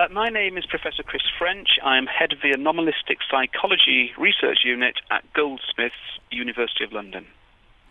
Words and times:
Uh, 0.00 0.08
my 0.12 0.30
name 0.30 0.56
is 0.56 0.64
Professor 0.64 1.02
Chris 1.02 1.24
French. 1.38 1.78
I 1.84 1.98
am 1.98 2.06
head 2.06 2.32
of 2.32 2.38
the 2.40 2.52
Anomalistic 2.52 3.18
Psychology 3.30 4.12
Research 4.16 4.60
Unit 4.64 4.94
at 5.10 5.30
Goldsmiths, 5.34 5.94
University 6.30 6.84
of 6.84 6.92
London. 6.92 7.26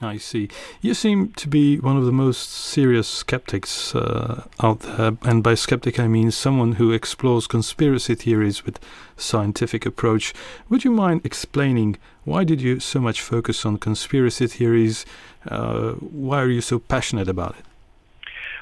I 0.01 0.17
see. 0.17 0.49
You 0.81 0.95
seem 0.95 1.33
to 1.33 1.47
be 1.47 1.77
one 1.77 1.97
of 1.97 2.05
the 2.05 2.11
most 2.11 2.49
serious 2.49 3.07
skeptics 3.07 3.93
uh, 3.93 4.45
out 4.59 4.79
there, 4.79 5.17
and 5.21 5.43
by 5.43 5.53
skeptic 5.53 5.99
I 5.99 6.07
mean 6.07 6.31
someone 6.31 6.73
who 6.73 6.91
explores 6.91 7.45
conspiracy 7.45 8.15
theories 8.15 8.65
with 8.65 8.79
scientific 9.15 9.85
approach. 9.85 10.33
Would 10.67 10.83
you 10.83 10.91
mind 10.91 11.21
explaining 11.23 11.97
why 12.23 12.43
did 12.43 12.59
you 12.59 12.79
so 12.79 12.99
much 12.99 13.21
focus 13.21 13.67
on 13.67 13.77
conspiracy 13.77 14.47
theories? 14.47 15.05
Uh, 15.47 15.91
why 15.91 16.41
are 16.41 16.49
you 16.49 16.61
so 16.61 16.79
passionate 16.79 17.29
about 17.29 17.55
it? 17.59 17.65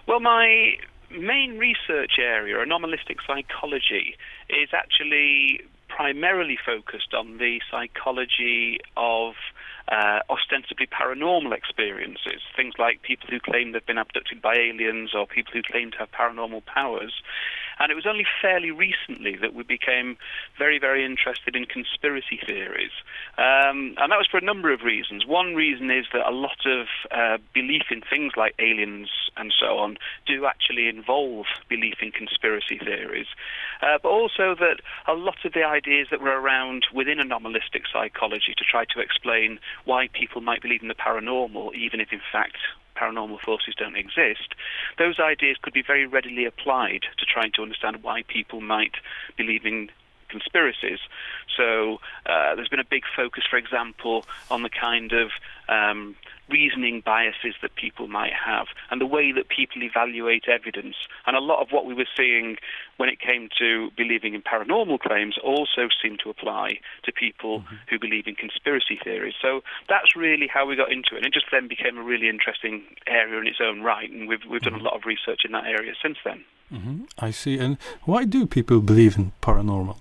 Well, 0.05 0.19
my 0.19 0.79
main 1.11 1.57
research 1.57 2.13
area, 2.19 2.61
anomalistic 2.61 3.17
psychology, 3.25 4.15
is 4.49 4.69
actually 4.73 5.61
primarily 5.87 6.57
focused 6.63 7.13
on 7.13 7.37
the 7.37 7.59
psychology 7.71 8.79
of 8.95 9.33
uh, 9.87 10.19
ostensibly 10.29 10.85
paranormal 10.85 11.53
experiences, 11.53 12.41
things 12.55 12.73
like 12.77 13.01
people 13.01 13.27
who 13.29 13.39
claim 13.39 13.71
they've 13.71 13.85
been 13.85 13.97
abducted 13.97 14.41
by 14.41 14.53
aliens 14.55 15.11
or 15.15 15.25
people 15.25 15.53
who 15.53 15.61
claim 15.63 15.91
to 15.91 15.97
have 15.97 16.11
paranormal 16.11 16.65
powers. 16.65 17.13
And 17.79 17.91
it 17.91 17.95
was 17.95 18.05
only 18.05 18.25
fairly 18.41 18.71
recently 18.71 19.35
that 19.37 19.53
we 19.53 19.63
became 19.63 20.17
very, 20.57 20.79
very 20.79 21.05
interested 21.05 21.55
in 21.55 21.65
conspiracy 21.65 22.39
theories. 22.45 22.91
Um, 23.37 23.95
and 23.97 24.11
that 24.11 24.17
was 24.17 24.27
for 24.29 24.37
a 24.37 24.43
number 24.43 24.73
of 24.73 24.81
reasons. 24.81 25.25
One 25.25 25.55
reason 25.55 25.91
is 25.91 26.05
that 26.13 26.27
a 26.27 26.31
lot 26.31 26.65
of 26.65 26.87
uh, 27.11 27.37
belief 27.53 27.83
in 27.91 28.01
things 28.01 28.33
like 28.35 28.55
aliens 28.59 29.09
and 29.35 29.53
so 29.57 29.77
on 29.77 29.97
do 30.25 30.45
actually 30.45 30.87
involve 30.87 31.45
belief 31.69 31.95
in 32.01 32.11
conspiracy 32.11 32.79
theories. 32.79 33.27
Uh, 33.81 33.97
but 34.01 34.09
also 34.09 34.55
that 34.55 34.81
a 35.07 35.13
lot 35.13 35.37
of 35.45 35.53
the 35.53 35.63
ideas 35.63 36.07
that 36.11 36.21
were 36.21 36.39
around 36.39 36.87
within 36.93 37.19
anomalistic 37.19 37.83
psychology 37.91 38.53
to 38.57 38.63
try 38.63 38.85
to 38.85 38.99
explain 38.99 39.59
why 39.85 40.07
people 40.13 40.41
might 40.41 40.61
believe 40.61 40.81
in 40.81 40.87
the 40.87 40.95
paranormal, 40.95 41.73
even 41.75 41.99
if 41.99 42.11
in 42.11 42.21
fact 42.31 42.57
paranormal 42.99 43.39
forces 43.39 43.73
don't 43.77 43.95
exist, 43.95 44.55
those 44.97 45.19
ideas 45.19 45.57
could 45.61 45.73
be 45.73 45.81
very 45.81 46.05
readily 46.05 46.45
applied 46.45 47.03
to 47.17 47.25
trying 47.25 47.51
to 47.53 47.61
understand 47.61 48.03
why 48.03 48.23
people 48.27 48.61
might 48.61 48.95
believe 49.37 49.65
in 49.65 49.89
conspiracies. 50.29 50.99
So 51.55 51.99
uh, 52.25 52.55
there's 52.55 52.67
been 52.67 52.79
a 52.79 52.85
big 52.89 53.03
focus, 53.15 53.43
for 53.49 53.57
example, 53.57 54.25
on 54.51 54.63
the 54.63 54.69
kind 54.69 55.13
of 55.13 55.31
um, 55.69 56.15
reasoning 56.49 57.01
biases 57.05 57.55
that 57.61 57.75
people 57.75 58.07
might 58.07 58.33
have 58.33 58.67
and 58.89 59.01
the 59.01 59.05
way 59.05 59.31
that 59.31 59.49
people 59.49 59.83
evaluate 59.83 60.45
evidence. 60.47 60.95
And 61.25 61.35
a 61.35 61.39
lot 61.39 61.61
of 61.61 61.69
what 61.71 61.85
we 61.85 61.93
were 61.93 62.07
seeing 62.15 62.57
when 62.97 63.09
it 63.09 63.19
came 63.19 63.49
to 63.59 63.91
believing 63.95 64.33
in 64.33 64.41
paranormal 64.41 64.99
claims 64.99 65.35
also 65.43 65.89
seemed 66.01 66.19
to 66.23 66.29
apply 66.29 66.79
to 67.03 67.11
people 67.11 67.61
mm-hmm. 67.61 67.75
who 67.89 67.99
believe 67.99 68.27
in 68.27 68.35
conspiracy 68.35 68.99
theories. 69.03 69.35
So 69.41 69.61
that's 69.89 70.15
really 70.15 70.47
how 70.47 70.65
we 70.65 70.75
got 70.75 70.91
into 70.91 71.15
it. 71.15 71.17
And 71.17 71.25
it 71.25 71.33
just 71.33 71.47
then 71.51 71.67
became 71.67 71.97
a 71.97 72.03
really 72.03 72.29
interesting 72.29 72.83
area 73.05 73.39
in 73.39 73.47
its 73.47 73.59
own 73.61 73.81
right. 73.81 74.09
And 74.09 74.27
we've, 74.27 74.45
we've 74.49 74.61
done 74.61 74.73
a 74.73 74.77
mm-hmm. 74.77 74.85
lot 74.85 74.95
of 74.95 75.05
research 75.05 75.41
in 75.45 75.51
that 75.51 75.65
area 75.65 75.93
since 76.01 76.17
then. 76.23 76.43
Mm-hmm. 76.71 77.03
I 77.19 77.31
see. 77.31 77.57
And 77.57 77.77
why 78.03 78.25
do 78.25 78.45
people 78.45 78.81
believe 78.81 79.17
in 79.17 79.31
paranormal? 79.41 79.97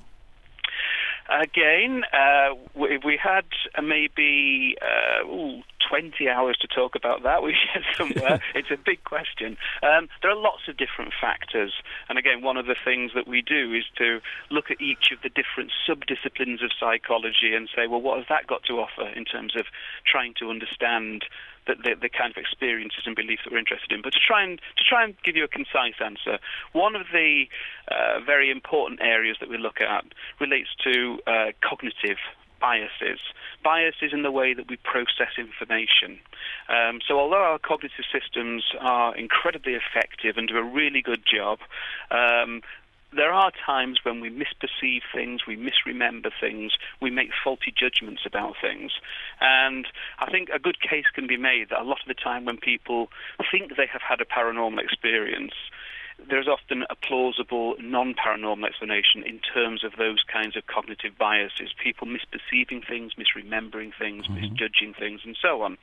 Again, 1.29 2.05
uh, 2.13 2.55
we, 2.75 2.99
we, 3.05 3.19
had 3.21 3.47
uh, 3.75 3.83
maybe 3.83 4.77
uh, 4.81 5.27
ooh, 5.27 5.63
20 5.89 6.29
hours 6.29 6.57
to 6.61 6.69
talk 6.69 6.95
about 6.95 7.23
that. 7.23 7.43
We 7.47 7.53
get 7.53 7.85
somewhere. 7.97 8.41
it's 8.55 8.71
a 8.73 8.77
big 8.77 9.05
question. 9.05 9.57
Um, 9.83 10.09
there 10.21 10.31
are 10.33 10.37
lots 10.37 10.67
of 10.69 10.77
different 10.77 11.13
factors. 11.21 11.73
And 12.09 12.19
again, 12.19 12.43
one 12.43 12.57
of 12.57 12.67
the 12.67 12.75
things 12.85 13.13
that 13.15 13.29
we 13.29 13.41
do 13.41 13.73
is 13.73 13.85
to 13.99 14.21
look 14.51 14.71
at 14.71 14.81
each 14.81 15.13
of 15.13 15.23
the 15.23 15.29
different 15.29 15.71
subdisciplines 15.87 16.65
of 16.65 16.73
psychology 16.79 17.55
and 17.55 17.69
say, 17.71 17.87
well, 17.87 18.01
what 18.01 18.19
has 18.19 18.27
that 18.29 18.49
got 18.49 18.65
to 18.65 18.81
offer 18.81 19.07
in 19.15 19.25
terms 19.25 19.55
of 19.55 19.67
trying 20.05 20.35
to 20.41 20.51
understand 20.51 21.25
the, 21.67 21.75
the, 21.75 21.95
the, 22.03 22.09
kind 22.09 22.31
of 22.31 22.37
experiences 22.37 23.03
and 23.07 23.15
beliefs 23.15 23.43
that 23.45 23.53
we're 23.53 23.59
interested 23.59 23.93
in. 23.93 24.01
But 24.03 24.13
to 24.15 24.21
try 24.23 24.43
and 24.43 24.59
to 24.59 24.85
try 24.85 25.05
and 25.05 25.15
give 25.25 25.37
you 25.37 25.45
a 25.45 25.49
concise 25.49 25.99
answer, 26.03 26.39
one 26.73 26.95
of 26.95 27.07
the 27.13 27.45
uh, 27.91 28.21
very 28.25 28.51
important 28.51 29.01
areas 29.03 29.37
that 29.41 29.49
we 29.49 29.59
look 29.59 29.81
at 29.81 30.05
relates 30.41 30.71
to 30.85 31.19
uh, 31.27 31.51
cognitive 31.61 32.19
biases. 32.61 33.21
Biases 33.63 34.13
in 34.13 34.23
the 34.23 34.31
way 34.31 34.55
that 34.55 34.69
we 34.69 34.77
process 34.77 35.39
information. 35.39 36.19
Um, 36.69 37.01
so, 37.07 37.19
although 37.19 37.43
our 37.43 37.59
cognitive 37.59 38.05
systems 38.13 38.65
are 38.81 39.17
incredibly 39.17 39.75
effective 39.75 40.37
and 40.37 40.49
do 40.49 40.57
a 40.57 40.63
really 40.63 41.03
good 41.03 41.23
job, 41.27 41.59
um, 42.11 42.63
there 43.17 43.33
are 43.33 43.51
times 43.65 44.01
when 44.03 44.21
we 44.21 44.31
misperceive 44.31 45.01
things, 45.15 45.47
we 45.47 45.57
misremember 45.57 46.31
things, 46.41 46.73
we 47.01 47.11
make 47.11 47.31
faulty 47.43 47.73
judgments 47.75 48.23
about 48.27 48.55
things. 48.61 48.93
And 49.41 49.87
I 50.19 50.31
think 50.31 50.49
a 50.51 50.59
good 50.59 50.81
case 50.81 51.07
can 51.15 51.27
be 51.27 51.37
made 51.37 51.71
that 51.71 51.81
a 51.81 51.85
lot 51.85 51.99
of 52.03 52.09
the 52.09 52.15
time 52.15 52.45
when 52.45 52.59
people 52.59 53.09
think 53.51 53.77
they 53.77 53.87
have 53.87 54.03
had 54.03 54.21
a 54.21 54.25
paranormal 54.25 54.81
experience, 54.81 55.55
there's 56.29 56.49
often 56.49 56.85
a 56.89 56.95
plausible 56.95 57.75
non 57.81 58.15
paranormal 58.15 58.67
explanation 58.67 59.23
in 59.25 59.39
terms 59.41 59.85
of 59.85 59.93
those 59.99 60.23
kinds 60.31 60.57
of 60.57 60.67
cognitive 60.67 61.17
biases, 61.19 61.75
people 61.83 62.07
misperceiving 62.07 62.87
things, 62.87 63.13
misremembering 63.15 63.93
things, 63.99 64.27
mm-hmm. 64.27 64.41
misjudging 64.41 64.95
things, 64.99 65.21
and 65.25 65.37
so 65.41 65.63
on. 65.63 65.79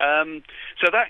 Um, 0.00 0.42
so 0.82 0.90
that 0.92 1.08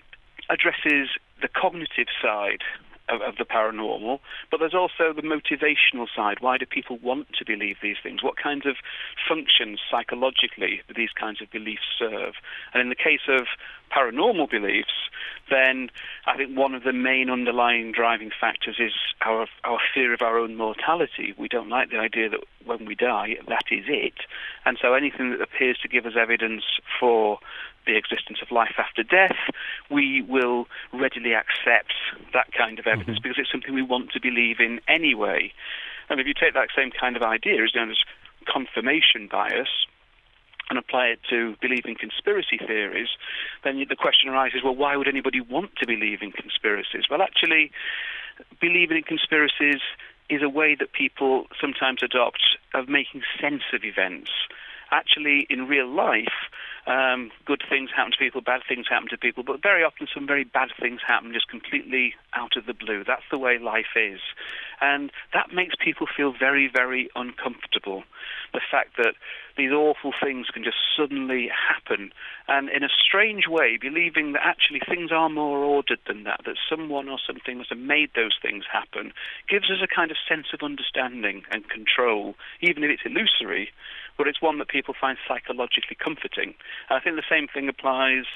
addresses 0.51 1.11
the 1.43 1.49
cognitive 1.49 2.09
side 2.23 2.63
of, 3.09 3.23
of, 3.23 3.37
the 3.37 3.45
paranormal, 3.45 4.21
but 4.51 4.61
there's 4.61 4.75
also 4.75 5.13
the 5.15 5.23
motivational 5.23 6.07
side. 6.15 6.39
Why 6.41 6.59
do 6.59 6.67
people 6.67 6.99
want 6.99 7.29
to 7.39 7.45
believe 7.45 7.77
these 7.83 7.97
things? 8.03 8.23
What 8.23 8.37
kinds 8.37 8.67
of 8.67 8.77
functions 9.27 9.81
psychologically 9.91 10.83
do 10.87 10.95
these 10.95 11.13
kinds 11.19 11.41
of 11.41 11.51
beliefs 11.51 11.89
serve? 11.99 12.35
And 12.75 12.83
in 12.83 12.89
the 12.89 12.95
case 12.95 13.27
of 13.29 13.47
paranormal 13.91 14.51
beliefs, 14.51 15.09
then 15.51 15.91
I 16.27 16.37
think 16.37 16.57
one 16.57 16.75
of 16.75 16.85
the 16.85 16.93
main 16.93 17.31
underlying 17.31 17.93
driving 17.93 18.31
factors 18.39 18.77
is 18.79 18.93
our 19.23 19.47
our 19.65 19.79
fear 19.95 20.13
of 20.13 20.23
our 20.23 20.39
own 20.39 20.57
mortality. 20.57 21.35
We 21.37 21.49
don't 21.49 21.69
like 21.69 21.91
the 21.91 21.99
idea 21.99 22.29
that 22.29 22.41
when 22.65 22.85
we 22.85 22.95
die, 22.95 23.37
that 23.49 23.65
is 23.71 23.85
it. 23.89 24.15
And 24.65 24.79
so 24.81 24.95
anything 24.95 25.31
that 25.31 25.41
appears 25.41 25.79
to 25.79 25.89
give 25.89 26.07
us 26.07 26.15
evidence 26.19 26.65
for 27.01 27.39
the 27.87 27.97
existence 27.97 28.39
of 28.43 28.51
life 28.51 28.75
after 28.79 29.03
death, 29.03 29.37
we 29.91 30.23
will 30.23 30.67
readily 30.93 31.33
accept 31.33 31.95
that 32.35 32.53
kind 32.53 32.79
of 32.79 32.87
evidence 32.87 33.19
mm-hmm. 33.19 33.29
because 33.29 33.39
it's 33.39 33.51
something 33.51 33.75
we 33.75 33.83
want 33.83 34.13
to 34.13 34.21
believe 34.21 34.61
in 34.61 34.81
anyway. 34.87 35.53
And 36.11 36.21
if 36.21 36.27
you 36.27 36.35
take 36.35 36.55
that 36.55 36.69
same 36.77 36.91
kind 36.91 37.17
of 37.17 37.23
idea, 37.23 37.63
it's 37.63 37.75
known 37.75 37.91
as 37.91 37.99
confirmation 38.47 39.29
bias, 39.31 39.69
and 40.71 40.79
apply 40.79 41.07
it 41.07 41.21
to 41.31 41.57
believing 41.61 41.97
conspiracy 41.99 42.59
theories, 42.59 43.09
then 43.65 43.85
the 43.89 43.97
question 43.97 44.29
arises 44.29 44.61
well, 44.63 44.77
why 44.77 44.97
would 44.97 45.09
anybody 45.09 45.41
want 45.41 45.75
to 45.77 45.87
believe 45.87 46.23
in 46.23 46.33
conspiracies? 46.33 47.05
Well, 47.11 47.23
actually, 47.23 47.71
believing 48.61 48.99
in 48.99 49.03
conspiracies 49.03 49.81
is 50.29 50.43
a 50.43 50.49
way 50.49 50.75
that 50.75 50.93
people 50.93 51.47
sometimes 51.61 52.03
adopt 52.03 52.43
of 52.75 52.89
making 52.89 53.23
sense 53.41 53.63
of 53.73 53.85
events. 53.85 54.31
Actually, 54.91 55.47
in 55.51 55.67
real 55.67 55.89
life, 55.89 56.49
um, 56.87 57.31
good 57.45 57.63
things 57.69 57.91
happen 57.95 58.13
to 58.13 58.19
people, 58.19 58.41
bad 58.41 58.63
things 58.67 58.87
happen 58.89 59.09
to 59.09 59.19
people, 59.19 59.43
but 59.43 59.63
very 59.63 59.85
often 59.85 60.07
some 60.13 60.27
very 60.27 60.45
bad 60.45 60.69
things 60.81 61.01
happen 61.07 61.33
just 61.33 61.49
completely 61.49 62.15
out 62.35 62.57
of 62.57 62.67
the 62.67 62.75
blue. 62.75 63.05
That's 63.05 63.23
the 63.31 63.39
way 63.39 63.59
life 63.59 63.97
is. 63.97 64.21
And 64.81 65.11
that 65.33 65.53
makes 65.53 65.75
people 65.83 66.07
feel 66.07 66.33
very, 66.39 66.71
very 66.73 67.09
uncomfortable. 67.17 68.05
The 68.53 68.61
fact 68.71 68.97
that 68.97 69.15
these 69.57 69.73
awful 69.73 70.13
things 70.23 70.47
can 70.47 70.63
just 70.63 70.77
suddenly 70.97 71.51
happen. 71.51 72.13
And 72.47 72.69
in 72.69 72.85
a 72.85 72.89
strange 72.89 73.49
way, 73.49 73.77
believing 73.81 74.33
that 74.33 74.43
actually 74.45 74.81
things 74.89 75.11
are 75.11 75.29
more 75.29 75.59
ordered 75.59 75.99
than 76.07 76.25
that, 76.25 76.43
that 76.47 76.57
someone 76.71 77.09
or 77.09 77.19
something 77.25 77.59
must 77.59 77.71
have 77.71 77.79
made 77.79 78.11
those 78.15 78.39
things 78.41 78.65
happen, 78.71 79.13
gives 79.49 79.71
us 79.71 79.83
a 79.83 79.93
kind 79.93 80.11
of 80.11 80.17
sense 80.29 80.47
of 80.55 80.63
understanding 80.63 81.43
and 81.51 81.69
control, 81.69 82.37
even 82.61 82.85
if 82.85 82.91
it's 82.91 83.03
illusory, 83.05 83.71
but 84.17 84.29
it's 84.29 84.41
one 84.41 84.59
that 84.59 84.69
people 84.69 84.95
find 84.99 85.19
psychologically 85.27 85.97
comforting. 85.99 86.55
And 86.89 86.99
I 86.99 87.01
think 87.01 87.17
the 87.17 87.23
same 87.29 87.49
thing 87.49 87.69
applies 87.69 88.27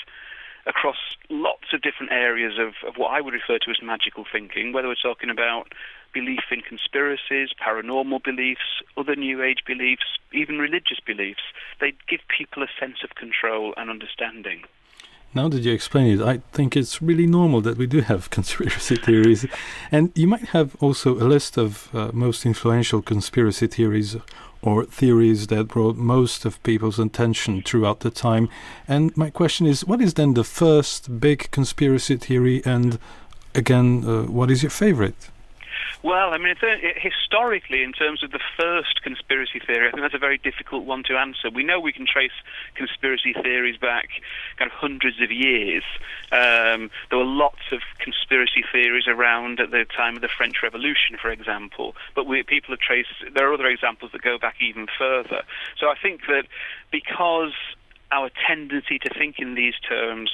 across 0.67 0.97
lots 1.29 1.73
of 1.73 1.83
different 1.83 2.13
areas 2.13 2.55
of, 2.59 2.75
of 2.89 2.97
what 2.97 3.09
I 3.13 3.21
would 3.21 3.35
refer 3.35 3.59
to 3.59 3.71
as 3.71 3.83
magical 3.83 4.25
thinking, 4.31 4.73
whether 4.73 4.89
we're 4.89 4.95
talking 4.95 5.31
about 5.31 5.73
belief 6.13 6.45
in 6.51 6.61
conspiracies, 6.61 7.51
paranormal 7.61 8.23
beliefs, 8.23 8.83
other 8.97 9.17
New 9.17 9.43
Age 9.43 9.63
beliefs, 9.67 10.19
even 10.33 10.59
religious 10.59 11.01
beliefs. 11.05 11.43
They 11.81 11.95
give 12.09 12.21
people 12.29 12.63
a 12.63 12.69
sense 12.79 12.99
of 13.03 13.15
control 13.15 13.75
and 13.77 13.91
understanding. 13.91 14.65
Now 15.35 15.49
that 15.49 15.63
you 15.63 15.73
explain 15.73 16.07
it, 16.09 16.23
I 16.23 16.43
think 16.53 16.77
it's 16.77 17.01
really 17.01 17.27
normal 17.27 17.63
that 17.63 17.79
we 17.79 17.87
do 17.87 18.03
have 18.03 18.29
conspiracy 18.39 18.97
theories. 18.97 19.47
and 19.91 20.13
you 20.15 20.27
might 20.27 20.49
have 20.49 20.77
also 20.81 21.15
a 21.15 21.25
list 21.25 21.57
of 21.57 21.89
uh, 21.95 22.11
most 22.13 22.45
influential 22.45 23.01
conspiracy 23.01 23.67
theories 23.67 24.17
or 24.61 24.85
theories 24.85 25.49
that 25.49 25.65
brought 25.69 25.97
most 25.97 26.45
of 26.45 26.63
people's 26.63 26.99
attention 26.99 27.63
throughout 27.63 28.01
the 28.01 28.11
time. 28.11 28.49
And 28.87 29.17
my 29.17 29.31
question 29.31 29.67
is 29.67 29.85
what 29.85 30.01
is 30.01 30.15
then 30.15 30.35
the 30.35 30.45
first 30.45 31.19
big 31.19 31.51
conspiracy 31.51 32.17
theory? 32.17 32.63
And 32.65 32.99
again, 33.55 34.05
uh, 34.07 34.23
what 34.25 34.51
is 34.51 34.63
your 34.63 34.71
favorite? 34.71 35.31
Well, 36.03 36.33
I 36.33 36.39
mean, 36.39 36.55
historically, 36.97 37.83
in 37.83 37.93
terms 37.93 38.23
of 38.23 38.31
the 38.31 38.41
first 38.57 39.03
conspiracy 39.03 39.61
theory, 39.61 39.89
I 39.89 39.91
think 39.91 40.03
that's 40.03 40.15
a 40.15 40.19
very 40.19 40.39
difficult 40.39 40.85
one 40.85 41.03
to 41.05 41.17
answer. 41.17 41.51
We 41.51 41.65
know 41.65 41.81
we 41.81 41.93
can 41.93 42.07
trace 42.07 42.33
conspiracy 42.75 43.33
theories 43.33 43.77
back 43.77 44.09
kind 44.57 44.71
of 44.71 44.77
hundreds 44.77 45.21
of 45.21 45.31
years. 45.31 45.85
Um, 46.31 46.91
there 47.11 47.19
were 47.19 47.25
lots 47.25 47.73
of 47.73 47.81
conspiracy 47.99 48.65
theories 48.73 49.07
around 49.07 49.61
at 49.61 49.71
the 49.71 49.85
time 49.85 50.17
of 50.17 50.23
the 50.23 50.29
French 50.29 50.63
Revolution, 50.63 51.17
for 51.21 51.31
example, 51.31 51.95
but 52.15 52.27
we, 52.27 52.43
people 52.43 52.73
have 52.73 52.81
traced, 52.81 53.11
there 53.35 53.49
are 53.49 53.55
other 53.55 53.67
examples 53.67 54.13
that 54.13 54.23
go 54.23 54.39
back 54.39 54.57
even 54.61 54.87
further. 54.99 55.43
So 55.79 55.89
I 55.89 55.95
think 56.01 56.23
that 56.27 56.47
because 56.91 57.53
our 58.11 58.31
tendency 58.47 58.99
to 58.99 59.11
think 59.11 59.39
in 59.39 59.55
these 59.55 59.75
terms 59.89 60.31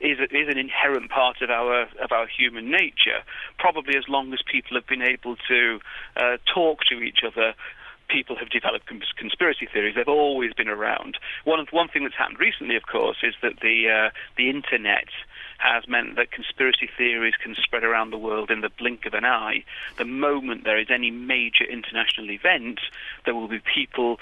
is, 0.00 0.18
is 0.18 0.48
an 0.48 0.58
inherent 0.58 1.10
part 1.10 1.42
of 1.42 1.50
our 1.50 1.82
of 1.82 2.10
our 2.10 2.26
human 2.26 2.70
nature. 2.70 3.20
Probably 3.58 3.96
as 3.96 4.08
long 4.08 4.32
as 4.32 4.40
people 4.50 4.76
have 4.76 4.86
been 4.86 5.02
able 5.02 5.36
to 5.48 5.80
uh, 6.16 6.36
talk 6.52 6.80
to 6.90 7.00
each 7.00 7.20
other, 7.26 7.54
people 8.08 8.36
have 8.36 8.50
developed 8.50 8.86
conspiracy 9.16 9.68
theories. 9.72 9.94
They've 9.94 10.08
always 10.08 10.52
been 10.54 10.68
around. 10.68 11.18
One 11.44 11.64
one 11.70 11.88
thing 11.88 12.02
that's 12.02 12.16
happened 12.16 12.38
recently, 12.40 12.76
of 12.76 12.86
course, 12.86 13.18
is 13.22 13.34
that 13.42 13.60
the 13.60 13.88
uh, 13.88 14.10
the 14.36 14.50
internet 14.50 15.08
has 15.58 15.86
meant 15.86 16.16
that 16.16 16.32
conspiracy 16.32 16.88
theories 16.96 17.34
can 17.42 17.54
spread 17.54 17.84
around 17.84 18.10
the 18.10 18.18
world 18.18 18.50
in 18.50 18.62
the 18.62 18.70
blink 18.70 19.04
of 19.04 19.12
an 19.12 19.26
eye. 19.26 19.62
The 19.98 20.06
moment 20.06 20.64
there 20.64 20.78
is 20.78 20.88
any 20.90 21.10
major 21.10 21.64
international 21.64 22.30
event, 22.30 22.80
there 23.26 23.34
will 23.34 23.48
be 23.48 23.60
people 23.60 24.18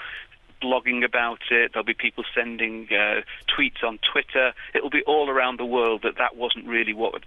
blogging 0.61 1.03
about 1.03 1.39
it. 1.51 1.71
There'll 1.73 1.85
be 1.85 1.93
people 1.93 2.23
sending 2.35 2.87
uh, 2.91 3.21
tweets 3.47 3.83
on 3.83 3.99
Twitter. 4.11 4.53
It'll 4.73 4.89
be 4.89 5.03
all 5.03 5.29
around 5.29 5.59
the 5.59 5.65
world 5.65 6.01
that 6.03 6.17
that 6.17 6.35
wasn't 6.35 6.67
really 6.67 6.93
what 6.93 7.23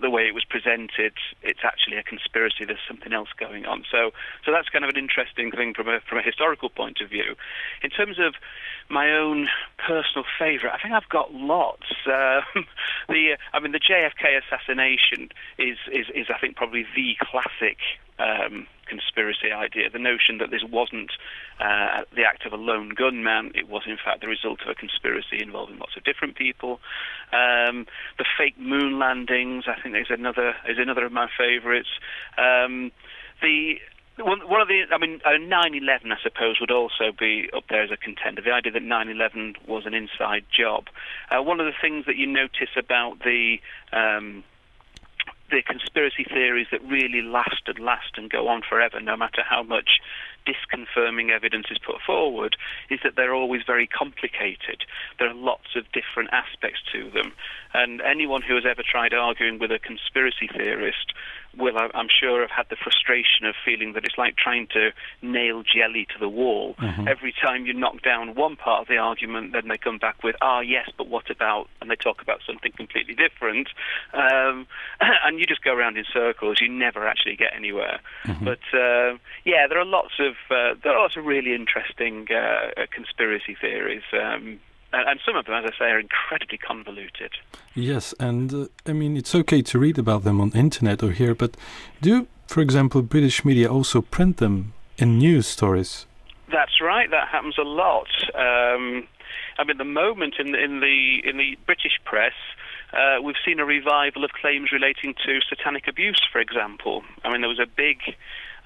the 0.00 0.10
way 0.10 0.22
it 0.22 0.34
was 0.34 0.44
presented. 0.44 1.14
It's 1.42 1.64
actually 1.64 1.96
a 1.96 2.02
conspiracy. 2.02 2.64
There's 2.64 2.86
something 2.86 3.12
else 3.12 3.28
going 3.38 3.66
on. 3.66 3.84
So, 3.90 4.10
so 4.44 4.52
that's 4.52 4.68
kind 4.68 4.84
of 4.84 4.90
an 4.90 4.98
interesting 4.98 5.50
thing 5.50 5.74
from 5.74 5.88
a 5.88 6.00
from 6.08 6.18
a 6.18 6.22
historical 6.22 6.68
point 6.68 7.00
of 7.00 7.10
view. 7.10 7.34
In 7.82 7.90
terms 7.90 8.18
of 8.18 8.34
my 8.88 9.12
own 9.12 9.48
personal 9.78 10.24
favourite, 10.38 10.74
I 10.74 10.78
think 10.82 10.94
I've 10.94 11.08
got 11.08 11.32
lots. 11.32 11.86
Um, 12.12 12.66
the 13.08 13.36
I 13.52 13.60
mean, 13.60 13.72
the 13.72 13.80
JFK 13.80 14.38
assassination 14.38 15.30
is 15.58 15.78
is 15.90 16.06
is 16.14 16.26
I 16.34 16.38
think 16.38 16.56
probably 16.56 16.84
the 16.94 17.16
classic 17.20 17.78
um, 18.18 18.66
conspiracy 18.86 19.50
idea. 19.50 19.90
The 19.90 19.98
notion 19.98 20.38
that 20.38 20.50
this 20.50 20.62
wasn't 20.64 21.12
uh, 21.60 22.04
the 22.14 22.24
act 22.24 22.44
of 22.44 22.52
a 22.52 22.56
lone 22.56 22.90
gunman, 22.90 23.52
it 23.54 23.68
was 23.68 23.82
in 23.86 23.96
fact 23.96 24.20
the 24.20 24.28
result 24.28 24.60
of 24.62 24.68
a 24.68 24.74
conspiracy 24.74 25.40
involving 25.40 25.78
lots 25.78 25.96
of 25.96 26.04
different 26.04 26.36
people. 26.36 26.80
Um, 27.32 27.86
the 28.18 28.26
fake 28.36 28.58
moon 28.58 28.98
landings, 28.98 29.64
I 29.66 29.80
think, 29.82 29.96
is 29.96 30.06
another 30.10 30.54
is 30.68 30.78
another 30.78 31.04
of 31.04 31.12
my 31.12 31.28
favourites. 31.36 31.88
Um, 32.38 32.92
the 33.40 33.78
one, 34.18 34.40
one, 34.48 34.60
of 34.60 34.68
the, 34.68 34.82
I 34.92 34.98
mean, 34.98 35.20
uh, 35.24 35.30
9/11, 35.30 36.12
I 36.12 36.20
suppose, 36.22 36.60
would 36.60 36.70
also 36.70 37.12
be 37.18 37.48
up 37.56 37.64
there 37.68 37.82
as 37.82 37.90
a 37.90 37.96
contender. 37.96 38.42
The 38.42 38.52
idea 38.52 38.72
that 38.72 38.82
9/11 38.82 39.66
was 39.66 39.86
an 39.86 39.94
inside 39.94 40.44
job. 40.54 40.88
Uh, 41.30 41.42
one 41.42 41.60
of 41.60 41.66
the 41.66 41.72
things 41.80 42.04
that 42.06 42.16
you 42.16 42.26
notice 42.26 42.76
about 42.76 43.20
the 43.20 43.58
um, 43.92 44.44
the 45.50 45.62
conspiracy 45.62 46.24
theories 46.24 46.66
that 46.72 46.82
really 46.82 47.22
last 47.22 47.62
and 47.66 47.78
last 47.78 48.16
and 48.16 48.30
go 48.30 48.48
on 48.48 48.62
forever, 48.62 49.00
no 49.00 49.16
matter 49.16 49.42
how 49.48 49.62
much 49.62 50.00
disconfirming 50.46 51.30
evidence 51.30 51.66
is 51.70 51.78
put 51.78 51.96
forward, 52.06 52.56
is 52.90 53.00
that 53.04 53.16
they're 53.16 53.34
always 53.34 53.62
very 53.66 53.86
complicated. 53.86 54.84
There 55.18 55.28
are 55.28 55.34
lots 55.34 55.76
of 55.76 55.84
different 55.92 56.30
aspects 56.32 56.80
to 56.92 57.10
them. 57.10 57.32
And 57.74 58.00
anyone 58.02 58.42
who 58.42 58.54
has 58.54 58.64
ever 58.68 58.82
tried 58.82 59.14
arguing 59.14 59.58
with 59.58 59.70
a 59.70 59.78
conspiracy 59.78 60.48
theorist 60.48 61.12
will, 61.56 61.76
I'm 61.76 62.08
sure, 62.08 62.40
have 62.40 62.50
had 62.50 62.66
the 62.70 62.76
frustration 62.76 63.44
of 63.44 63.54
feeling 63.64 63.92
that 63.92 64.04
it's 64.04 64.16
like 64.16 64.36
trying 64.36 64.68
to 64.68 64.90
nail 65.20 65.62
jelly 65.62 66.06
to 66.12 66.18
the 66.18 66.28
wall. 66.28 66.74
Mm-hmm. 66.78 67.08
Every 67.08 67.32
time 67.32 67.66
you 67.66 67.74
knock 67.74 68.02
down 68.02 68.34
one 68.34 68.56
part 68.56 68.82
of 68.82 68.88
the 68.88 68.96
argument, 68.96 69.52
then 69.52 69.68
they 69.68 69.76
come 69.76 69.98
back 69.98 70.22
with, 70.22 70.36
ah, 70.40 70.60
yes, 70.60 70.88
but 70.96 71.08
what 71.08 71.30
about, 71.30 71.68
and 71.80 71.90
they 71.90 71.96
talk 71.96 72.22
about 72.22 72.40
something 72.46 72.72
completely 72.72 73.14
different. 73.14 73.68
Um, 74.14 74.66
and 75.00 75.38
you 75.38 75.46
just 75.46 75.62
go 75.62 75.74
around 75.74 75.96
in 75.98 76.04
circles. 76.12 76.58
You 76.60 76.68
never 76.68 77.06
actually 77.06 77.36
get 77.36 77.52
anywhere. 77.54 78.00
Mm-hmm. 78.24 78.44
But 78.44 78.60
uh, 78.72 79.18
yeah, 79.44 79.66
there 79.68 79.78
are 79.78 79.84
lots 79.84 80.14
of 80.18 80.31
uh, 80.50 80.74
there 80.82 80.92
are 80.92 81.02
lots 81.02 81.16
of 81.16 81.24
really 81.24 81.54
interesting 81.54 82.26
uh, 82.30 82.86
conspiracy 82.90 83.56
theories. 83.60 84.02
Um, 84.12 84.60
and 84.92 85.20
some 85.24 85.36
of 85.36 85.46
them, 85.46 85.54
as 85.54 85.70
I 85.74 85.78
say, 85.78 85.84
are 85.86 85.98
incredibly 85.98 86.58
convoluted. 86.58 87.32
Yes, 87.74 88.14
and 88.20 88.52
uh, 88.52 88.66
I 88.86 88.92
mean 88.92 89.16
it's 89.16 89.34
okay 89.34 89.62
to 89.62 89.78
read 89.78 89.98
about 89.98 90.24
them 90.24 90.40
on 90.40 90.50
the 90.50 90.58
internet 90.58 91.02
or 91.02 91.12
here, 91.12 91.34
but 91.34 91.56
do, 92.00 92.26
for 92.46 92.60
example, 92.60 93.00
British 93.02 93.44
media 93.44 93.72
also 93.72 94.02
print 94.02 94.36
them 94.36 94.74
in 94.98 95.18
news 95.18 95.46
stories? 95.46 96.06
That's 96.50 96.80
right. 96.80 97.10
That 97.10 97.28
happens 97.28 97.56
a 97.58 97.62
lot. 97.62 98.08
Um, 98.34 99.08
I 99.58 99.64
mean, 99.64 99.78
the 99.78 99.84
moment 99.84 100.34
in, 100.38 100.54
in 100.54 100.80
the 100.80 101.22
in 101.24 101.38
the 101.38 101.56
British 101.64 101.98
press, 102.04 102.34
uh, 102.92 103.22
we've 103.22 103.40
seen 103.44 103.60
a 103.60 103.64
revival 103.64 104.24
of 104.24 104.32
claims 104.32 104.70
relating 104.72 105.14
to 105.24 105.40
satanic 105.48 105.88
abuse, 105.88 106.20
for 106.30 106.40
example. 106.40 107.02
I 107.24 107.30
mean, 107.30 107.40
there 107.40 107.48
was 107.48 107.60
a 107.60 107.66
big 107.66 107.98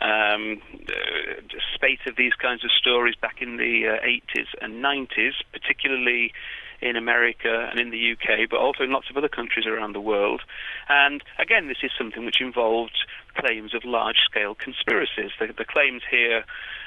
um, 0.00 0.60
uh, 0.88 1.40
spate 1.74 2.00
of 2.06 2.16
these 2.16 2.34
kinds 2.34 2.64
of 2.64 2.70
stories 2.70 3.14
back 3.20 3.40
in 3.40 3.56
the 3.56 3.88
uh, 3.88 4.06
80s 4.06 4.46
and 4.60 4.84
90s, 4.84 5.32
particularly 5.52 6.32
in 6.82 6.96
America 6.96 7.68
and 7.70 7.80
in 7.80 7.90
the 7.90 8.12
UK, 8.12 8.50
but 8.50 8.58
also 8.58 8.84
in 8.84 8.90
lots 8.90 9.08
of 9.08 9.16
other 9.16 9.28
countries 9.28 9.66
around 9.66 9.94
the 9.94 10.00
world. 10.00 10.42
And 10.88 11.22
again, 11.38 11.68
this 11.68 11.78
is 11.82 11.90
something 11.96 12.24
which 12.24 12.40
involved 12.40 12.96
claims 13.34 13.74
of 13.74 13.84
large 13.84 14.18
scale 14.28 14.54
conspiracies. 14.54 15.30
The, 15.38 15.48
the 15.56 15.64
claims 15.64 16.02
here 16.10 16.44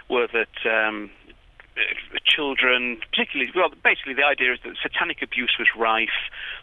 were 0.10 0.28
that. 0.34 0.70
Um, 0.70 1.12
children, 2.26 3.00
particularly, 3.10 3.50
well, 3.56 3.70
basically 3.84 4.14
the 4.14 4.26
idea 4.26 4.52
is 4.52 4.60
that 4.66 4.76
satanic 4.84 5.22
abuse 5.22 5.56
was 5.58 5.68
rife, 5.78 6.10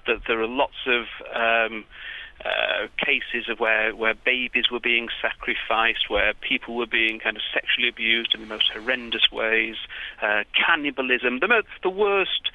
that 0.06 0.20
there 0.26 0.42
are 0.42 0.46
lots 0.46 0.76
of 0.86 1.04
um, 1.34 1.84
uh, 2.44 2.86
cases 2.98 3.48
of 3.48 3.58
where, 3.58 3.94
where 3.94 4.14
babies 4.14 4.70
were 4.70 4.80
being 4.80 5.08
sacrificed, 5.22 6.10
where 6.10 6.34
people 6.34 6.76
were 6.76 6.86
being 6.86 7.18
kind 7.18 7.36
of 7.36 7.42
sexually 7.52 7.88
abused 7.88 8.34
in 8.34 8.40
the 8.40 8.46
most 8.46 8.70
horrendous 8.72 9.30
ways, 9.32 9.76
uh, 10.22 10.44
cannibalism, 10.54 11.40
the, 11.40 11.48
mo- 11.48 11.62
the 11.82 11.90
worst, 11.90 12.50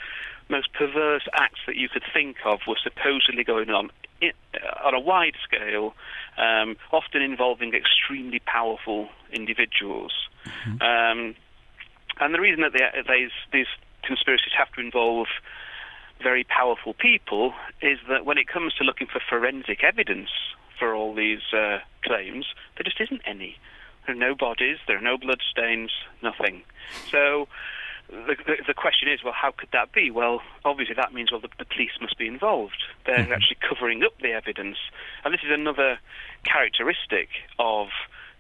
most 0.50 0.72
perverse 0.74 1.28
acts 1.34 1.60
that 1.66 1.76
you 1.76 1.90
could 1.90 2.04
think 2.14 2.38
of 2.46 2.60
were 2.68 2.78
supposedly 2.82 3.44
going 3.44 3.70
on 3.70 3.90
in, 4.22 4.32
uh, 4.54 4.88
on 4.88 4.94
a 4.94 5.00
wide 5.00 5.36
scale, 5.44 5.96
um, 6.38 6.78
often 6.92 7.22
involving 7.22 7.74
extremely 7.74 8.40
powerful 8.40 9.10
individuals. 9.32 10.14
Mm-hmm. 10.46 10.82
Um, 10.82 11.36
and 12.20 12.34
the 12.34 12.40
reason 12.40 12.62
that 12.62 12.74
they, 12.74 13.02
these, 13.10 13.32
these 13.52 13.68
conspiracies 14.04 14.54
have 14.58 14.72
to 14.74 14.82
involve 14.82 15.28
very 16.22 16.44
powerful 16.44 16.94
people 16.94 17.54
is 17.82 18.00
that 18.10 18.26
when 18.26 18.38
it 18.38 18.48
comes 18.48 18.74
to 18.76 18.84
looking 18.84 19.08
for 19.08 19.22
forensic 19.28 19.84
evidence 19.84 20.30
for 20.78 20.96
all 20.96 21.14
these 21.14 21.42
uh, 21.54 21.80
claims, 22.04 22.46
there 22.76 22.84
just 22.84 23.00
isn't 23.00 23.22
any. 23.26 23.58
There 24.06 24.16
are 24.16 24.20
no 24.20 24.36
bodies, 24.36 24.78
there 24.88 24.98
are 24.98 25.02
no 25.02 25.18
bloodstains, 25.18 25.92
nothing. 26.24 26.64
So 27.12 27.48
the, 28.10 28.36
the, 28.46 28.56
the, 28.68 28.74
question 28.74 29.08
is, 29.10 29.24
well, 29.24 29.34
how 29.34 29.52
could 29.52 29.70
that 29.74 29.92
be? 29.92 30.12
Well, 30.12 30.42
obviously 30.66 30.96
that 30.96 31.14
means, 31.14 31.32
well, 31.32 31.42
the, 31.42 31.50
the 31.60 31.66
police 31.66 31.92
must 32.02 32.18
be 32.18 32.28
involved. 32.28 32.84
They're 33.06 33.18
mm-hmm. 33.18 33.32
actually 33.32 33.58
covering 33.68 34.04
up 34.04 34.14
the 34.22 34.32
evidence. 34.32 34.78
And 35.24 35.34
this 35.34 35.42
is 35.44 35.52
another 35.52 36.00
characteristic 36.44 37.30
of 37.60 37.88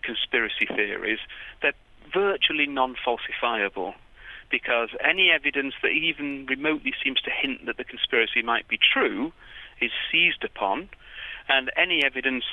conspiracy 0.01 0.65
theories. 0.65 1.19
They're 1.61 1.73
virtually 2.13 2.65
non-falsifiable 2.65 3.93
because 4.51 4.89
any 5.03 5.31
evidence 5.31 5.73
that 5.81 5.89
even 5.89 6.45
remotely 6.47 6.93
seems 7.03 7.21
to 7.21 7.31
hint 7.31 7.65
that 7.65 7.77
the 7.77 7.83
conspiracy 7.83 8.41
might 8.41 8.67
be 8.67 8.77
true 8.77 9.31
is 9.81 9.91
seized 10.11 10.43
upon, 10.43 10.89
and 11.49 11.71
any 11.75 12.03
evidence 12.03 12.43